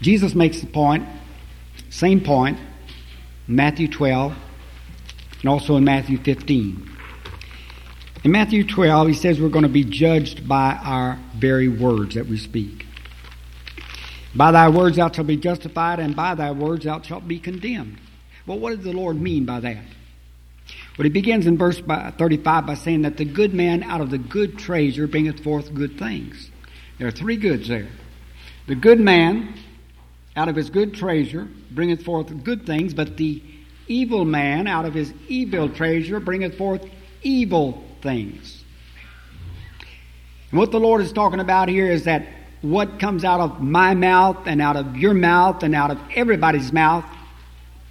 Jesus 0.02 0.36
makes 0.36 0.62
the 0.62 0.68
point, 0.68 1.06
same 1.90 2.22
point, 2.22 2.60
in 3.48 3.56
Matthew 3.56 3.88
12 3.88 4.34
and 5.42 5.50
also 5.50 5.76
in 5.76 5.84
Matthew 5.84 6.18
15. 6.18 6.90
In 8.24 8.32
Matthew 8.32 8.66
12, 8.66 9.08
he 9.10 9.14
says 9.14 9.42
we're 9.42 9.50
going 9.50 9.64
to 9.64 9.70
be 9.70 9.84
judged 9.84 10.48
by 10.48 10.80
our 10.82 11.20
very 11.38 11.68
words 11.68 12.16
that 12.16 12.28
we 12.28 12.38
speak. 12.38 12.86
By 14.34 14.52
thy 14.52 14.70
words 14.70 14.96
thou 14.96 15.12
shalt 15.12 15.28
be 15.28 15.38
justified, 15.38 16.00
and 16.00 16.16
by 16.16 16.34
thy 16.34 16.52
words 16.52 16.86
thou 16.86 17.02
shalt 17.02 17.28
be 17.28 17.38
condemned. 17.40 17.98
Well, 18.46 18.60
what 18.60 18.72
did 18.72 18.84
the 18.84 18.94
Lord 18.94 19.20
mean 19.20 19.46
by 19.46 19.60
that? 19.62 19.84
Well, 20.98 21.04
he 21.04 21.10
begins 21.10 21.48
in 21.48 21.58
verse 21.58 21.80
35 21.80 22.66
by 22.66 22.74
saying 22.76 23.04
that 23.04 23.18
the 23.18 23.26
good 23.26 23.54
man 23.54 23.84
out 23.84 24.02
of 24.02 24.10
the 24.10 24.18
good 24.18 24.58
treasure 24.58 25.08
bringeth 25.08 25.44
forth 25.44 25.74
good 25.74 25.98
things. 25.98 26.50
There 27.00 27.08
are 27.08 27.12
three 27.12 27.38
goods 27.38 27.68
there. 27.68 27.88
The 28.68 28.76
good 28.76 29.00
man 29.00 29.56
out 30.36 30.50
of 30.50 30.56
his 30.56 30.70
good 30.70 30.94
treasure 30.94 31.48
bringeth 31.72 32.04
forth 32.04 32.44
good 32.44 32.66
things, 32.66 32.94
but 32.94 33.18
the 33.18 33.42
evil 33.88 34.24
man 34.24 34.68
out 34.68 34.86
of 34.86 34.94
his 34.94 35.14
evil 35.28 35.70
treasure 35.70 36.20
bringeth 36.20 36.58
forth 36.58 36.86
evil 37.24 37.84
things. 38.02 38.64
And 40.52 40.60
what 40.60 40.72
the 40.72 40.80
Lord 40.80 41.02
is 41.02 41.12
talking 41.12 41.40
about 41.40 41.70
here 41.70 41.92
is 41.92 42.04
that 42.06 42.28
what 42.62 43.00
comes 43.00 43.26
out 43.26 43.40
of 43.40 43.62
my 43.62 43.94
mouth 43.96 44.38
and 44.46 44.62
out 44.62 44.78
of 44.78 44.96
your 44.96 45.14
mouth 45.14 45.64
and 45.64 45.76
out 45.76 45.92
of 45.92 46.00
everybody's 46.16 46.72
mouth 46.72 47.06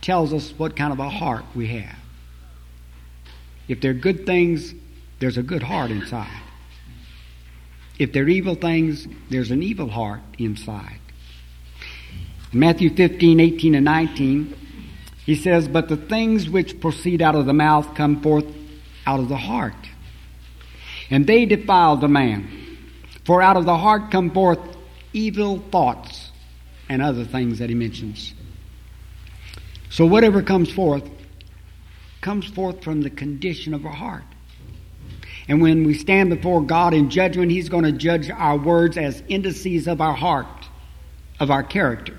tells 0.02 0.34
us 0.34 0.52
what 0.58 0.76
kind 0.76 0.92
of 0.92 0.98
a 0.98 1.08
heart 1.08 1.44
we 1.54 1.68
have. 1.68 1.96
If 3.68 3.80
they're 3.80 3.94
good 3.94 4.26
things, 4.26 4.74
there's 5.20 5.38
a 5.38 5.42
good 5.42 5.62
heart 5.62 5.90
inside. 5.90 6.42
If 7.98 8.12
they're 8.12 8.28
evil 8.28 8.56
things, 8.56 9.06
there's 9.30 9.50
an 9.50 9.62
evil 9.62 9.88
heart 9.88 10.20
inside. 10.38 10.98
In 12.52 12.58
Matthew 12.58 12.94
15, 12.94 13.38
18, 13.38 13.74
and 13.76 13.84
19, 13.84 14.56
he 15.24 15.36
says, 15.36 15.68
But 15.68 15.88
the 15.88 15.96
things 15.96 16.50
which 16.50 16.80
proceed 16.80 17.22
out 17.22 17.34
of 17.34 17.46
the 17.46 17.52
mouth 17.52 17.94
come 17.94 18.20
forth 18.20 18.46
out 19.06 19.20
of 19.20 19.28
the 19.28 19.36
heart. 19.36 19.74
And 21.10 21.26
they 21.26 21.46
defile 21.46 21.96
the 21.96 22.08
man. 22.08 22.48
For 23.24 23.40
out 23.40 23.56
of 23.56 23.64
the 23.64 23.76
heart 23.76 24.10
come 24.10 24.30
forth 24.30 24.58
evil 25.12 25.62
thoughts 25.70 26.32
and 26.88 27.00
other 27.00 27.24
things 27.24 27.60
that 27.60 27.68
he 27.68 27.74
mentions. 27.74 28.34
So 29.92 30.06
whatever 30.06 30.42
comes 30.42 30.72
forth, 30.72 31.06
comes 32.22 32.46
forth 32.46 32.82
from 32.82 33.02
the 33.02 33.10
condition 33.10 33.74
of 33.74 33.84
our 33.84 33.92
heart. 33.92 34.24
And 35.48 35.60
when 35.60 35.84
we 35.84 35.92
stand 35.92 36.30
before 36.30 36.62
God 36.62 36.94
in 36.94 37.10
judgment, 37.10 37.52
He's 37.52 37.68
going 37.68 37.84
to 37.84 37.92
judge 37.92 38.30
our 38.30 38.56
words 38.56 38.96
as 38.96 39.22
indices 39.28 39.86
of 39.86 40.00
our 40.00 40.14
heart, 40.14 40.46
of 41.38 41.50
our 41.50 41.62
character. 41.62 42.16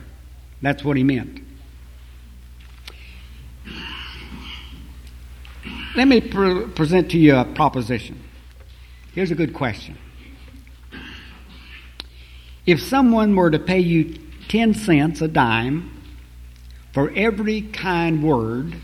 That's 0.61 0.83
what 0.83 0.97
He 0.97 1.03
meant. 1.03 1.39
Let 5.95 6.07
me 6.07 6.21
pre- 6.21 6.67
present 6.67 7.09
to 7.09 7.17
you 7.17 7.37
a 7.37 7.43
proposition. 7.43 8.21
Here's 9.15 9.31
a 9.31 9.35
good 9.35 9.55
question. 9.55 9.97
If 12.67 12.83
someone 12.83 13.35
were 13.35 13.49
to 13.49 13.57
pay 13.57 13.79
you 13.79 14.15
10 14.49 14.75
cents 14.75 15.21
a 15.21 15.27
dime 15.27 15.92
for 16.93 17.11
every 17.15 17.61
kind 17.61 18.23
word 18.23 18.75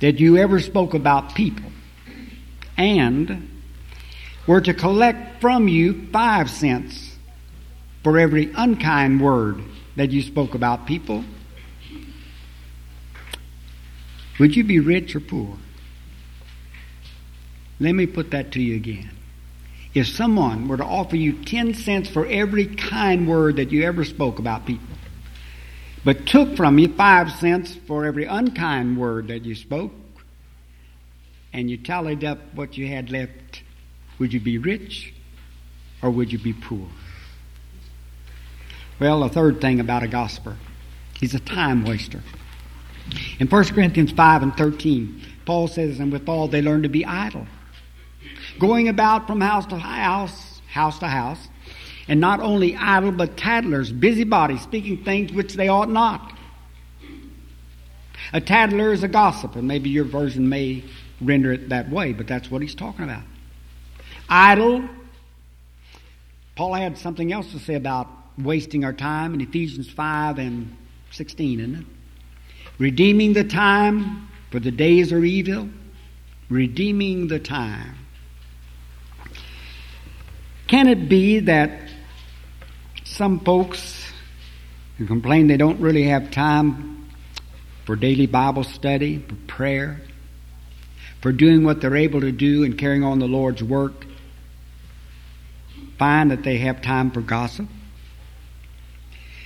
that 0.00 0.20
you 0.20 0.36
ever 0.36 0.60
spoke 0.60 0.94
about 0.94 1.34
people 1.34 1.70
and 2.76 3.48
were 4.46 4.60
to 4.60 4.74
collect 4.74 5.40
from 5.40 5.68
you 5.68 6.06
five 6.12 6.50
cents 6.50 7.16
for 8.02 8.18
every 8.18 8.52
unkind 8.56 9.20
word 9.20 9.62
that 9.96 10.10
you 10.10 10.22
spoke 10.22 10.54
about 10.54 10.86
people, 10.86 11.24
would 14.38 14.56
you 14.56 14.64
be 14.64 14.78
rich 14.78 15.14
or 15.16 15.20
poor? 15.20 15.56
Let 17.80 17.92
me 17.92 18.06
put 18.06 18.30
that 18.32 18.52
to 18.52 18.62
you 18.62 18.76
again. 18.76 19.10
If 19.94 20.08
someone 20.08 20.68
were 20.68 20.76
to 20.76 20.84
offer 20.84 21.16
you 21.16 21.44
10 21.44 21.74
cents 21.74 22.08
for 22.08 22.26
every 22.26 22.66
kind 22.66 23.28
word 23.28 23.56
that 23.56 23.72
you 23.72 23.84
ever 23.84 24.04
spoke 24.04 24.38
about 24.38 24.66
people, 24.66 24.97
but 26.04 26.26
took 26.26 26.56
from 26.56 26.78
you 26.78 26.88
five 26.88 27.30
cents 27.32 27.74
for 27.86 28.04
every 28.04 28.24
unkind 28.24 28.98
word 28.98 29.28
that 29.28 29.44
you 29.44 29.54
spoke, 29.54 29.92
and 31.52 31.70
you 31.70 31.76
tallied 31.76 32.24
up 32.24 32.38
what 32.54 32.76
you 32.76 32.86
had 32.88 33.10
left, 33.10 33.62
would 34.18 34.32
you 34.32 34.40
be 34.40 34.58
rich 34.58 35.14
or 36.02 36.10
would 36.10 36.32
you 36.32 36.38
be 36.38 36.52
poor? 36.52 36.86
Well, 39.00 39.20
the 39.20 39.28
third 39.28 39.60
thing 39.60 39.80
about 39.80 40.02
a 40.02 40.08
gossiper, 40.08 40.56
he's 41.18 41.34
a 41.34 41.40
time 41.40 41.84
waster. 41.84 42.22
In 43.38 43.46
1 43.46 43.64
Corinthians 43.66 44.12
5 44.12 44.42
and 44.42 44.56
13, 44.56 45.22
Paul 45.46 45.68
says, 45.68 45.98
And 46.00 46.12
withal 46.12 46.48
they 46.48 46.60
learn 46.60 46.82
to 46.82 46.88
be 46.88 47.04
idle, 47.04 47.46
going 48.58 48.88
about 48.88 49.26
from 49.26 49.40
house 49.40 49.66
to 49.66 49.76
house, 49.78 50.60
house 50.68 50.98
to 50.98 51.06
house, 51.06 51.48
and 52.08 52.20
not 52.20 52.40
only 52.40 52.74
idle, 52.74 53.12
but 53.12 53.36
tattlers, 53.36 53.92
busybodies, 53.92 54.62
speaking 54.62 55.04
things 55.04 55.32
which 55.32 55.54
they 55.54 55.68
ought 55.68 55.90
not. 55.90 56.32
A 58.32 58.40
tattler 58.40 58.92
is 58.92 59.02
a 59.02 59.08
gossip, 59.08 59.56
and 59.56 59.68
Maybe 59.68 59.90
your 59.90 60.04
version 60.04 60.48
may 60.48 60.84
render 61.20 61.52
it 61.52 61.68
that 61.68 61.90
way, 61.90 62.12
but 62.12 62.26
that's 62.26 62.50
what 62.50 62.62
he's 62.62 62.74
talking 62.74 63.04
about. 63.04 63.22
Idle. 64.28 64.88
Paul 66.56 66.74
had 66.74 66.98
something 66.98 67.32
else 67.32 67.52
to 67.52 67.58
say 67.58 67.74
about 67.74 68.08
wasting 68.36 68.84
our 68.84 68.92
time 68.92 69.34
in 69.34 69.40
Ephesians 69.40 69.88
5 69.90 70.38
and 70.38 70.76
16, 71.12 71.60
isn't 71.60 71.74
it? 71.76 71.86
Redeeming 72.78 73.32
the 73.32 73.44
time, 73.44 74.28
for 74.50 74.60
the 74.60 74.70
days 74.70 75.12
are 75.12 75.24
evil. 75.24 75.68
Redeeming 76.48 77.28
the 77.28 77.38
time. 77.38 77.96
Can 80.66 80.86
it 80.88 81.08
be 81.08 81.40
that 81.40 81.87
some 83.18 83.40
folks 83.40 84.06
who 84.96 85.04
complain 85.04 85.48
they 85.48 85.56
don't 85.56 85.80
really 85.80 86.04
have 86.04 86.30
time 86.30 87.10
for 87.84 87.96
daily 87.96 88.26
Bible 88.26 88.62
study, 88.62 89.18
for 89.18 89.34
prayer, 89.48 90.00
for 91.20 91.32
doing 91.32 91.64
what 91.64 91.80
they're 91.80 91.96
able 91.96 92.20
to 92.20 92.30
do 92.30 92.62
and 92.62 92.78
carrying 92.78 93.02
on 93.02 93.18
the 93.18 93.26
Lord's 93.26 93.60
work, 93.60 94.06
find 95.98 96.30
that 96.30 96.44
they 96.44 96.58
have 96.58 96.80
time 96.80 97.10
for 97.10 97.20
gossip? 97.20 97.66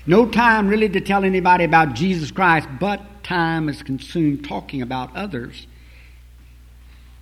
No 0.06 0.28
time 0.28 0.68
really 0.68 0.90
to 0.90 1.00
tell 1.00 1.24
anybody 1.24 1.64
about 1.64 1.94
Jesus 1.94 2.30
Christ, 2.30 2.68
but 2.78 3.00
time 3.22 3.70
is 3.70 3.82
consumed 3.82 4.44
talking 4.44 4.82
about 4.82 5.16
others 5.16 5.66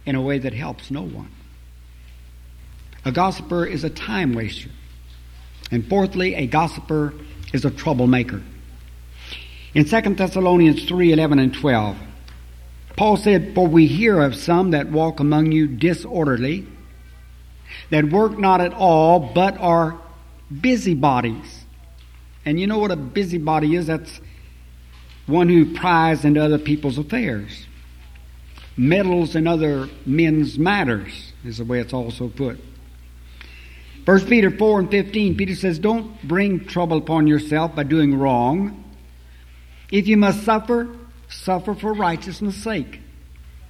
in 0.05 0.17
a 0.17 0.21
way 0.21 0.41
that 0.41 0.53
helps 0.53 0.91
no 0.91 1.03
one. 1.03 1.31
A 3.05 3.13
gossiper 3.13 3.65
is 3.65 3.85
a 3.85 3.91
time 3.91 4.33
waster. 4.33 4.71
And 5.71 5.89
fourthly, 5.89 6.35
a 6.35 6.47
gossiper 6.47 7.15
is 7.53 7.65
a 7.65 7.71
troublemaker. 7.71 8.43
In 9.75 9.85
2 9.85 10.01
Thessalonians 10.15 10.85
3 10.85 11.13
11 11.13 11.39
and 11.39 11.55
12, 11.55 11.97
Paul 12.97 13.17
said, 13.17 13.55
For 13.55 13.67
we 13.67 13.87
hear 13.87 14.21
of 14.21 14.35
some 14.35 14.73
that 14.73 14.91
walk 14.91 15.21
among 15.21 15.53
you 15.53 15.69
disorderly, 15.69 16.67
that 17.91 18.11
work 18.11 18.39
not 18.39 18.61
at 18.61 18.75
all, 18.75 19.21
but 19.21 19.57
are 19.59 19.99
busybodies. 20.61 21.65
And 22.45 22.59
you 22.59 22.67
know 22.67 22.79
what 22.79 22.91
a 22.91 22.97
busybody 22.97 23.77
is? 23.77 23.87
That's 23.87 24.21
one 25.27 25.49
who 25.49 25.75
pries 25.75 26.25
into 26.25 26.43
other 26.43 26.59
people's 26.59 26.99
affairs, 26.99 27.67
meddles 28.77 29.37
in 29.37 29.47
other 29.47 29.89
men's 30.05 30.59
matters, 30.59 31.33
is 31.45 31.59
the 31.59 31.65
way 31.65 31.79
it's 31.79 31.93
also 31.93 32.29
put. 32.29 32.59
1 34.05 34.27
Peter 34.27 34.51
4 34.51 34.81
and 34.81 34.91
15, 34.91 35.37
Peter 35.37 35.55
says, 35.55 35.79
Don't 35.79 36.21
bring 36.27 36.65
trouble 36.65 36.99
upon 36.99 37.27
yourself 37.27 37.75
by 37.75 37.83
doing 37.83 38.19
wrong. 38.19 38.85
If 39.91 40.09
you 40.09 40.17
must 40.17 40.45
suffer, 40.45 40.89
suffer 41.29 41.75
for 41.75 41.93
righteousness' 41.93 42.57
sake. 42.57 43.01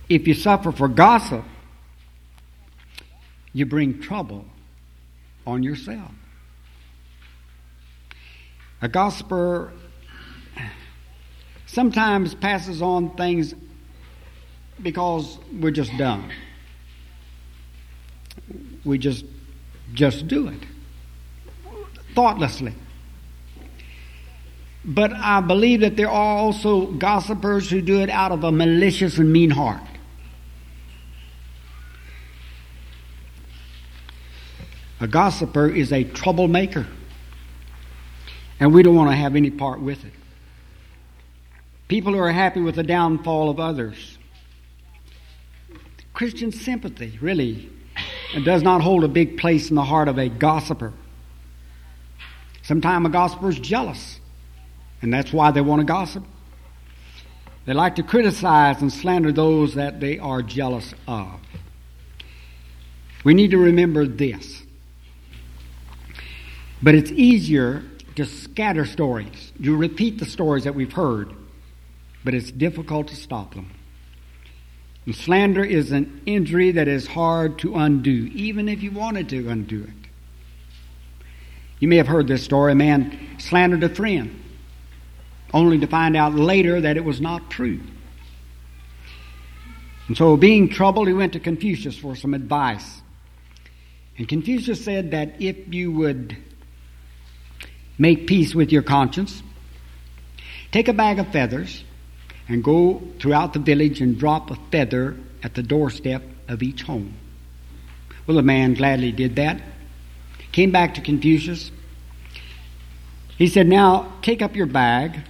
If 0.08 0.28
you 0.28 0.34
suffer 0.34 0.72
for 0.72 0.88
gossip, 0.88 1.44
you 3.52 3.66
bring 3.66 4.00
trouble 4.00 4.44
on 5.46 5.62
yourself. 5.62 6.12
A 8.82 8.88
gossiper 8.88 9.72
sometimes 11.66 12.34
passes 12.34 12.80
on 12.80 13.16
things 13.16 13.54
because 14.80 15.38
we're 15.52 15.70
just 15.70 15.96
dumb. 15.98 16.30
We 18.84 18.98
just 18.98 19.24
just 19.94 20.28
do 20.28 20.48
it 20.48 20.60
thoughtlessly. 22.14 22.74
But 24.84 25.12
I 25.12 25.40
believe 25.40 25.80
that 25.80 25.96
there 25.96 26.08
are 26.08 26.38
also 26.38 26.86
gossipers 26.86 27.70
who 27.70 27.80
do 27.80 28.00
it 28.00 28.10
out 28.10 28.32
of 28.32 28.44
a 28.44 28.52
malicious 28.52 29.18
and 29.18 29.32
mean 29.32 29.50
heart. 29.50 29.82
A 35.00 35.06
gossiper 35.06 35.68
is 35.68 35.92
a 35.92 36.04
troublemaker. 36.04 36.86
And 38.58 38.74
we 38.74 38.82
don't 38.82 38.94
want 38.94 39.10
to 39.10 39.16
have 39.16 39.36
any 39.36 39.50
part 39.50 39.80
with 39.80 40.04
it. 40.04 40.12
People 41.88 42.12
who 42.12 42.18
are 42.18 42.32
happy 42.32 42.60
with 42.60 42.76
the 42.76 42.82
downfall 42.82 43.48
of 43.48 43.58
others. 43.58 44.18
Christian 46.12 46.52
sympathy, 46.52 47.18
really, 47.20 47.70
does 48.44 48.62
not 48.62 48.80
hold 48.80 49.04
a 49.04 49.08
big 49.08 49.36
place 49.36 49.70
in 49.70 49.76
the 49.76 49.84
heart 49.84 50.08
of 50.08 50.18
a 50.18 50.28
gossiper. 50.28 50.92
Sometimes 52.62 53.06
a 53.06 53.10
gossiper 53.10 53.48
is 53.48 53.58
jealous, 53.58 54.20
and 55.02 55.12
that's 55.12 55.32
why 55.32 55.50
they 55.50 55.60
want 55.60 55.80
to 55.80 55.84
gossip. 55.84 56.24
They 57.66 57.74
like 57.74 57.96
to 57.96 58.02
criticize 58.02 58.80
and 58.80 58.92
slander 58.92 59.32
those 59.32 59.74
that 59.74 60.00
they 60.00 60.18
are 60.18 60.42
jealous 60.42 60.94
of. 61.06 61.40
We 63.24 63.34
need 63.34 63.50
to 63.50 63.58
remember 63.58 64.06
this. 64.06 64.62
But 66.82 66.94
it's 66.94 67.10
easier 67.10 67.84
to 68.16 68.24
scatter 68.24 68.86
stories, 68.86 69.52
to 69.62 69.76
repeat 69.76 70.18
the 70.18 70.24
stories 70.24 70.64
that 70.64 70.74
we've 70.74 70.92
heard, 70.92 71.34
but 72.24 72.34
it's 72.34 72.50
difficult 72.50 73.08
to 73.08 73.16
stop 73.16 73.54
them. 73.54 73.70
And 75.06 75.14
slander 75.14 75.64
is 75.64 75.92
an 75.92 76.20
injury 76.26 76.72
that 76.72 76.88
is 76.88 77.06
hard 77.06 77.58
to 77.60 77.76
undo, 77.76 78.30
even 78.34 78.68
if 78.68 78.82
you 78.82 78.90
wanted 78.90 79.28
to 79.30 79.48
undo 79.48 79.84
it. 79.84 80.08
You 81.78 81.88
may 81.88 81.96
have 81.96 82.06
heard 82.06 82.28
this 82.28 82.44
story. 82.44 82.72
A 82.72 82.74
man 82.74 83.36
slandered 83.38 83.82
a 83.82 83.88
friend, 83.88 84.42
only 85.54 85.78
to 85.78 85.86
find 85.86 86.16
out 86.16 86.34
later 86.34 86.80
that 86.80 86.96
it 86.96 87.04
was 87.04 87.20
not 87.20 87.50
true. 87.50 87.80
And 90.08 90.16
so, 90.16 90.36
being 90.36 90.68
troubled, 90.68 91.08
he 91.08 91.14
went 91.14 91.32
to 91.32 91.40
Confucius 91.40 91.96
for 91.96 92.14
some 92.14 92.34
advice. 92.34 93.00
And 94.18 94.28
Confucius 94.28 94.84
said 94.84 95.12
that 95.12 95.40
if 95.40 95.72
you 95.72 95.92
would 95.92 96.36
make 98.00 98.26
peace 98.26 98.54
with 98.54 98.72
your 98.72 98.82
conscience. 98.82 99.42
Take 100.72 100.88
a 100.88 100.94
bag 100.94 101.18
of 101.18 101.28
feathers 101.28 101.84
and 102.50 102.64
go 102.64 103.00
throughout 103.20 103.52
the 103.52 103.60
village 103.60 104.00
and 104.00 104.18
drop 104.18 104.50
a 104.50 104.56
feather 104.72 105.16
at 105.42 105.54
the 105.54 105.62
doorstep 105.62 106.22
of 106.48 106.64
each 106.64 106.82
home. 106.82 107.14
Well, 108.26 108.36
the 108.36 108.42
man 108.42 108.74
gladly 108.74 109.12
did 109.12 109.36
that. 109.36 109.62
Came 110.50 110.72
back 110.72 110.94
to 110.94 111.00
Confucius. 111.00 111.70
He 113.38 113.46
said, 113.46 113.68
Now 113.68 114.12
take 114.20 114.42
up 114.42 114.56
your 114.56 114.66
bag 114.66 115.20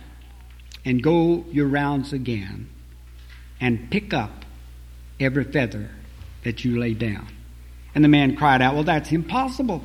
and 0.87 1.03
go 1.03 1.45
your 1.53 1.69
rounds 1.69 2.15
again 2.15 2.71
and 3.61 3.91
pick 3.91 4.15
up 4.15 4.47
every 5.21 5.45
feather 5.45 5.91
that 6.43 6.65
you 6.65 6.79
lay 6.79 6.95
down. 6.95 7.29
And 7.95 8.03
the 8.03 8.09
man 8.09 8.35
cried 8.35 8.63
out, 8.63 8.75
Well, 8.75 8.85
that's 8.85 9.13
impossible. 9.13 9.83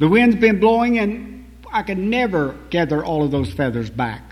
The 0.00 0.08
wind's 0.08 0.34
been 0.34 0.58
blowing 0.58 0.98
and 0.98 1.48
I 1.72 1.84
could 1.84 1.98
never 1.98 2.56
gather 2.70 3.04
all 3.04 3.22
of 3.22 3.30
those 3.30 3.52
feathers 3.52 3.88
back. 3.88 4.31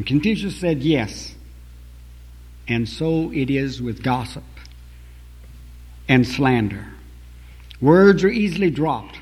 And 0.00 0.06
Confucius 0.06 0.56
said, 0.56 0.82
Yes. 0.82 1.34
And 2.66 2.88
so 2.88 3.30
it 3.34 3.50
is 3.50 3.82
with 3.82 4.02
gossip 4.02 4.44
and 6.08 6.26
slander. 6.26 6.86
Words 7.82 8.24
are 8.24 8.30
easily 8.30 8.70
dropped, 8.70 9.18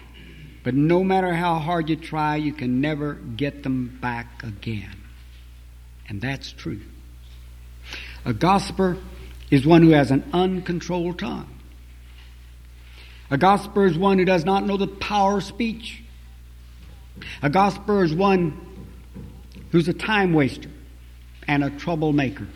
but 0.63 0.75
no 0.75 1.03
matter 1.03 1.35
how 1.35 1.59
hard 1.59 1.91
you 1.91 1.97
try, 1.97 2.37
you 2.37 2.53
can 2.53 2.81
never 2.81 3.15
get 3.15 3.65
them 3.65 3.99
back 4.01 4.45
again. 4.45 4.95
And 6.09 6.21
that's 6.21 6.53
true. 6.53 6.83
A 8.25 8.33
gossiper 8.33 8.99
is 9.51 9.67
one 9.67 9.83
who 9.83 9.91
has 9.91 10.13
an 10.13 10.31
uncontrolled 10.33 11.19
tongue. 11.19 11.53
A 13.33 13.37
gossiper 13.37 13.85
is 13.85 13.99
one 13.99 14.21
who 14.21 14.25
does 14.25 14.45
not 14.45 14.65
know 14.65 14.77
the 14.77 14.87
power 14.87 15.39
of 15.39 15.43
speech. 15.43 16.05
A 17.43 17.51
gossiper 17.51 18.05
is 18.05 18.15
one 18.15 18.68
who's 19.71 19.89
a 19.89 19.93
time 19.93 20.33
waster 20.33 20.71
and 21.47 21.65
a 21.65 21.71
troublemaker. 21.71 22.47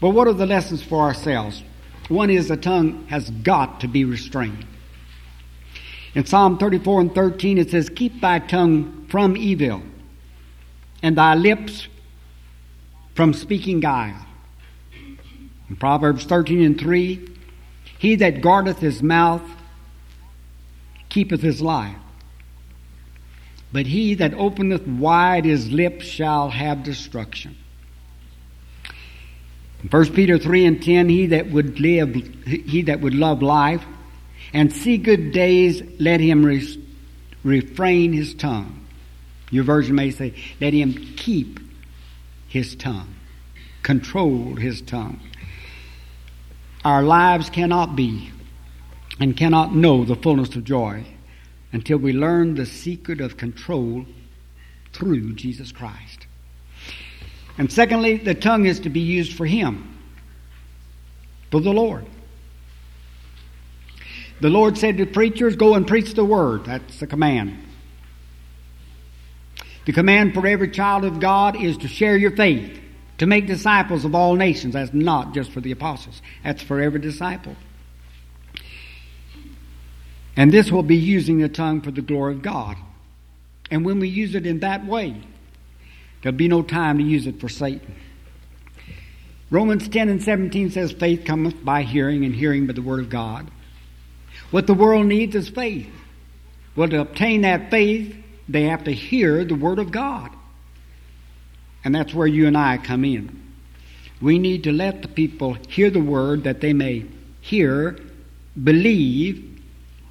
But 0.00 0.10
what 0.10 0.28
are 0.28 0.32
the 0.32 0.46
lessons 0.46 0.82
for 0.82 1.02
ourselves? 1.02 1.62
One 2.08 2.30
is 2.30 2.48
the 2.48 2.56
tongue 2.56 3.06
has 3.08 3.30
got 3.30 3.80
to 3.80 3.88
be 3.88 4.04
restrained. 4.04 4.64
In 6.14 6.24
Psalm 6.24 6.58
34 6.58 7.00
and 7.00 7.14
13, 7.14 7.58
it 7.58 7.70
says, 7.70 7.90
Keep 7.90 8.20
thy 8.20 8.38
tongue 8.38 9.06
from 9.08 9.36
evil, 9.36 9.82
and 11.02 11.16
thy 11.16 11.34
lips 11.34 11.88
from 13.14 13.34
speaking 13.34 13.80
guile. 13.80 14.26
In 15.68 15.76
Proverbs 15.76 16.24
13 16.24 16.62
and 16.62 16.80
3, 16.80 17.28
He 17.98 18.16
that 18.16 18.40
guardeth 18.40 18.78
his 18.78 19.02
mouth 19.02 19.42
keepeth 21.08 21.42
his 21.42 21.60
life. 21.60 21.96
But 23.72 23.86
he 23.86 24.14
that 24.14 24.34
openeth 24.34 24.86
wide 24.86 25.44
his 25.44 25.70
lips 25.70 26.06
shall 26.06 26.48
have 26.50 26.82
destruction. 26.82 27.56
1 29.90 30.12
Peter 30.12 30.38
3 30.38 30.64
and 30.66 30.82
10, 30.82 31.08
he 31.08 31.26
that 31.26 31.50
would 31.50 31.78
live, 31.78 32.14
he 32.14 32.82
that 32.82 33.00
would 33.00 33.14
love 33.14 33.42
life 33.42 33.84
and 34.52 34.72
see 34.72 34.96
good 34.96 35.32
days, 35.32 35.82
let 36.00 36.20
him 36.20 36.44
re- 36.44 36.84
refrain 37.44 38.12
his 38.12 38.34
tongue. 38.34 38.86
Your 39.50 39.64
version 39.64 39.94
may 39.94 40.10
say, 40.10 40.34
let 40.60 40.72
him 40.72 40.94
keep 41.16 41.60
his 42.48 42.74
tongue, 42.74 43.14
control 43.82 44.56
his 44.56 44.82
tongue. 44.82 45.20
Our 46.84 47.02
lives 47.02 47.50
cannot 47.50 47.94
be 47.94 48.30
and 49.20 49.36
cannot 49.36 49.74
know 49.74 50.04
the 50.04 50.16
fullness 50.16 50.56
of 50.56 50.64
joy 50.64 51.04
until 51.72 51.98
we 51.98 52.12
learn 52.12 52.54
the 52.54 52.66
secret 52.66 53.20
of 53.20 53.36
control 53.36 54.06
through 54.92 55.34
Jesus 55.34 55.72
Christ. 55.72 56.26
And 57.58 57.70
secondly, 57.70 58.16
the 58.16 58.34
tongue 58.34 58.66
is 58.66 58.80
to 58.80 58.88
be 58.88 59.00
used 59.00 59.32
for 59.32 59.44
Him, 59.44 59.98
for 61.50 61.60
the 61.60 61.72
Lord. 61.72 62.06
The 64.40 64.48
Lord 64.48 64.78
said 64.78 64.98
to 64.98 65.06
preachers, 65.06 65.56
Go 65.56 65.74
and 65.74 65.86
preach 65.86 66.14
the 66.14 66.24
word. 66.24 66.64
That's 66.64 67.00
the 67.00 67.06
command. 67.06 67.58
The 69.84 69.92
command 69.92 70.34
for 70.34 70.46
every 70.46 70.70
child 70.70 71.04
of 71.04 71.18
God 71.18 71.56
is 71.56 71.78
to 71.78 71.88
share 71.88 72.16
your 72.16 72.30
faith, 72.36 72.78
to 73.18 73.26
make 73.26 73.46
disciples 73.46 74.04
of 74.04 74.14
all 74.14 74.34
nations. 74.34 74.74
That's 74.74 74.92
not 74.92 75.34
just 75.34 75.50
for 75.50 75.60
the 75.60 75.72
apostles, 75.72 76.22
that's 76.44 76.62
for 76.62 76.80
every 76.80 77.00
disciple. 77.00 77.56
And 80.38 80.52
this 80.52 80.70
will 80.70 80.84
be 80.84 80.96
using 80.96 81.38
the 81.38 81.48
tongue 81.48 81.80
for 81.80 81.90
the 81.90 82.00
glory 82.00 82.34
of 82.34 82.42
God. 82.42 82.76
And 83.72 83.84
when 83.84 83.98
we 83.98 84.08
use 84.08 84.36
it 84.36 84.46
in 84.46 84.60
that 84.60 84.86
way, 84.86 85.20
there'll 86.22 86.38
be 86.38 86.46
no 86.46 86.62
time 86.62 86.98
to 86.98 87.04
use 87.04 87.26
it 87.26 87.40
for 87.40 87.48
Satan. 87.48 87.92
Romans 89.50 89.88
10 89.88 90.08
and 90.08 90.22
17 90.22 90.70
says, 90.70 90.92
Faith 90.92 91.24
cometh 91.24 91.64
by 91.64 91.82
hearing, 91.82 92.24
and 92.24 92.32
hearing 92.32 92.68
by 92.68 92.72
the 92.72 92.82
Word 92.82 93.00
of 93.00 93.10
God. 93.10 93.50
What 94.52 94.68
the 94.68 94.74
world 94.74 95.06
needs 95.06 95.34
is 95.34 95.48
faith. 95.48 95.90
Well, 96.76 96.88
to 96.88 97.00
obtain 97.00 97.40
that 97.40 97.68
faith, 97.68 98.14
they 98.48 98.62
have 98.64 98.84
to 98.84 98.92
hear 98.92 99.44
the 99.44 99.56
Word 99.56 99.80
of 99.80 99.90
God. 99.90 100.30
And 101.82 101.92
that's 101.92 102.14
where 102.14 102.28
you 102.28 102.46
and 102.46 102.56
I 102.56 102.78
come 102.78 103.04
in. 103.04 103.42
We 104.22 104.38
need 104.38 104.62
to 104.64 104.72
let 104.72 105.02
the 105.02 105.08
people 105.08 105.54
hear 105.68 105.90
the 105.90 105.98
Word 105.98 106.44
that 106.44 106.60
they 106.60 106.74
may 106.74 107.06
hear, 107.40 107.98
believe, 108.62 109.47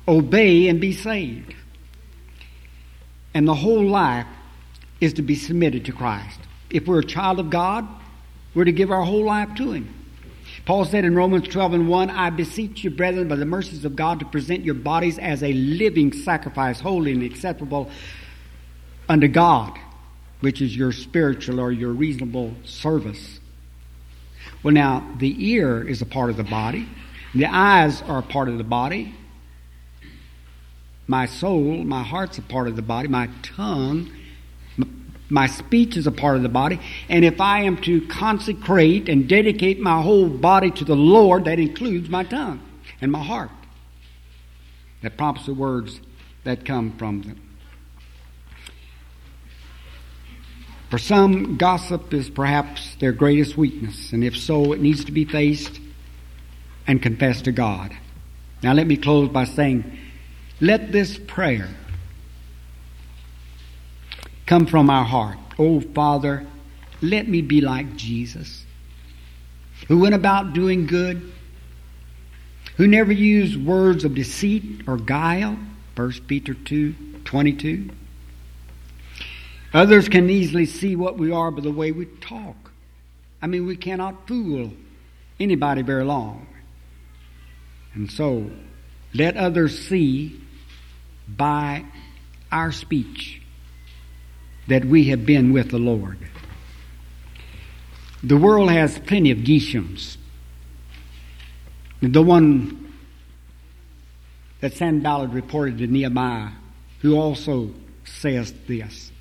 obey, 0.07 0.67
and 0.67 0.79
be 0.79 0.93
saved. 0.93 1.53
And 3.33 3.47
the 3.47 3.55
whole 3.55 3.85
life 3.85 4.27
is 5.01 5.13
to 5.13 5.21
be 5.21 5.35
submitted 5.35 5.85
to 5.85 5.91
Christ. 5.91 6.39
If 6.69 6.87
we're 6.87 6.99
a 6.99 7.05
child 7.05 7.39
of 7.39 7.49
God, 7.49 7.87
we're 8.55 8.65
to 8.65 8.71
give 8.71 8.91
our 8.91 9.03
whole 9.03 9.25
life 9.25 9.53
to 9.57 9.71
Him. 9.71 9.93
Paul 10.65 10.85
said 10.85 11.05
in 11.05 11.15
Romans 11.15 11.47
12 11.47 11.73
and 11.73 11.87
1, 11.87 12.09
I 12.09 12.29
beseech 12.29 12.83
you, 12.83 12.89
brethren, 12.89 13.27
by 13.27 13.35
the 13.35 13.45
mercies 13.45 13.85
of 13.85 13.95
God, 13.95 14.19
to 14.19 14.25
present 14.25 14.65
your 14.65 14.75
bodies 14.75 15.19
as 15.19 15.43
a 15.43 15.53
living 15.53 16.11
sacrifice, 16.11 16.79
holy 16.79 17.11
and 17.11 17.23
acceptable 17.23 17.89
unto 19.07 19.27
God, 19.27 19.77
which 20.39 20.61
is 20.61 20.75
your 20.75 20.91
spiritual 20.91 21.59
or 21.59 21.71
your 21.71 21.91
reasonable 21.91 22.53
service. 22.63 23.39
Well, 24.63 24.73
now, 24.73 25.07
the 25.17 25.51
ear 25.51 25.87
is 25.87 26.01
a 26.01 26.05
part 26.05 26.29
of 26.29 26.37
the 26.37 26.43
body, 26.43 26.87
the 27.35 27.45
eyes 27.45 28.01
are 28.01 28.19
a 28.19 28.23
part 28.23 28.49
of 28.49 28.57
the 28.57 28.63
body, 28.63 29.13
my 31.07 31.25
soul, 31.25 31.83
my 31.83 32.03
heart's 32.03 32.37
a 32.37 32.41
part 32.41 32.67
of 32.67 32.75
the 32.75 32.81
body, 32.81 33.07
my 33.07 33.29
tongue 33.41 34.11
my 35.29 35.47
speech 35.47 35.97
is 35.97 36.07
a 36.07 36.11
part 36.11 36.37
of 36.37 36.43
the 36.43 36.49
body. 36.49 36.79
And 37.09 37.25
if 37.25 37.41
I 37.41 37.63
am 37.63 37.77
to 37.81 38.05
consecrate 38.07 39.09
and 39.09 39.27
dedicate 39.27 39.79
my 39.79 40.01
whole 40.01 40.29
body 40.29 40.71
to 40.71 40.85
the 40.85 40.95
Lord, 40.95 41.45
that 41.45 41.59
includes 41.59 42.09
my 42.09 42.23
tongue 42.23 42.61
and 43.01 43.11
my 43.11 43.23
heart. 43.23 43.51
That 45.01 45.17
prompts 45.17 45.45
the 45.45 45.53
words 45.53 45.99
that 46.43 46.65
come 46.65 46.97
from 46.97 47.21
them. 47.23 47.41
For 50.89 50.97
some, 50.97 51.57
gossip 51.57 52.13
is 52.13 52.29
perhaps 52.29 52.95
their 52.95 53.11
greatest 53.11 53.57
weakness, 53.57 54.13
and 54.13 54.23
if 54.23 54.37
so, 54.37 54.71
it 54.71 54.79
needs 54.79 55.03
to 55.03 55.11
be 55.11 55.25
faced 55.25 55.81
and 56.87 57.01
confessed 57.01 57.43
to 57.43 57.51
God. 57.51 57.93
Now, 58.63 58.71
let 58.71 58.87
me 58.87 58.95
close 58.95 59.27
by 59.27 59.43
saying, 59.43 59.99
let 60.59 60.91
this 60.91 61.17
prayer 61.17 61.69
come 64.45 64.65
from 64.65 64.89
our 64.89 65.05
heart. 65.05 65.37
Oh, 65.59 65.81
Father, 65.81 66.45
let 67.01 67.27
me 67.27 67.41
be 67.41 67.61
like 67.61 67.95
Jesus, 67.95 68.65
who 69.87 69.99
went 69.99 70.15
about 70.15 70.53
doing 70.53 70.87
good, 70.87 71.31
who 72.77 72.87
never 72.87 73.11
used 73.11 73.63
words 73.63 74.03
of 74.03 74.15
deceit 74.15 74.83
or 74.87 74.97
guile. 74.97 75.57
1 75.95 76.11
Peter 76.27 76.53
2 76.53 76.95
22. 77.25 77.89
Others 79.73 80.09
can 80.09 80.29
easily 80.29 80.65
see 80.65 80.95
what 80.95 81.17
we 81.17 81.31
are 81.31 81.51
by 81.51 81.61
the 81.61 81.71
way 81.71 81.91
we 81.91 82.05
talk. 82.05 82.71
I 83.41 83.47
mean, 83.47 83.65
we 83.65 83.75
cannot 83.75 84.27
fool 84.27 84.71
anybody 85.39 85.81
very 85.81 86.03
long. 86.03 86.47
And 87.93 88.09
so, 88.09 88.49
let 89.13 89.35
others 89.35 89.87
see 89.87 90.39
by 91.27 91.85
our 92.51 92.71
speech 92.71 93.41
that 94.67 94.85
we 94.85 95.05
have 95.05 95.25
been 95.25 95.53
with 95.53 95.71
the 95.71 95.79
Lord. 95.79 96.17
The 98.23 98.37
world 98.37 98.69
has 98.71 98.97
plenty 98.99 99.31
of 99.31 99.39
Geshems. 99.39 100.17
The 102.01 102.21
one 102.21 102.93
that 104.59 104.73
Sanballat 104.73 105.31
reported 105.31 105.77
to 105.79 105.87
Nehemiah, 105.87 106.51
who 107.01 107.15
also 107.15 107.71
says 108.03 108.53
this. 108.67 109.11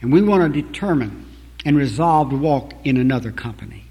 And 0.00 0.12
we 0.12 0.22
want 0.22 0.52
to 0.52 0.62
determine 0.62 1.26
and 1.64 1.76
resolve 1.76 2.30
to 2.30 2.36
walk 2.36 2.72
in 2.84 2.96
another 2.96 3.30
company. 3.30 3.84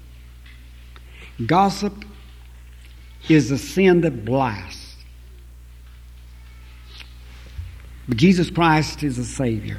Gossip 1.46 2.04
is 3.28 3.50
a 3.50 3.58
sin 3.58 4.00
that 4.00 4.24
blasts. 4.24 4.89
But 8.10 8.18
Jesus 8.18 8.50
Christ 8.50 9.04
is 9.04 9.18
a 9.18 9.24
Savior. 9.24 9.78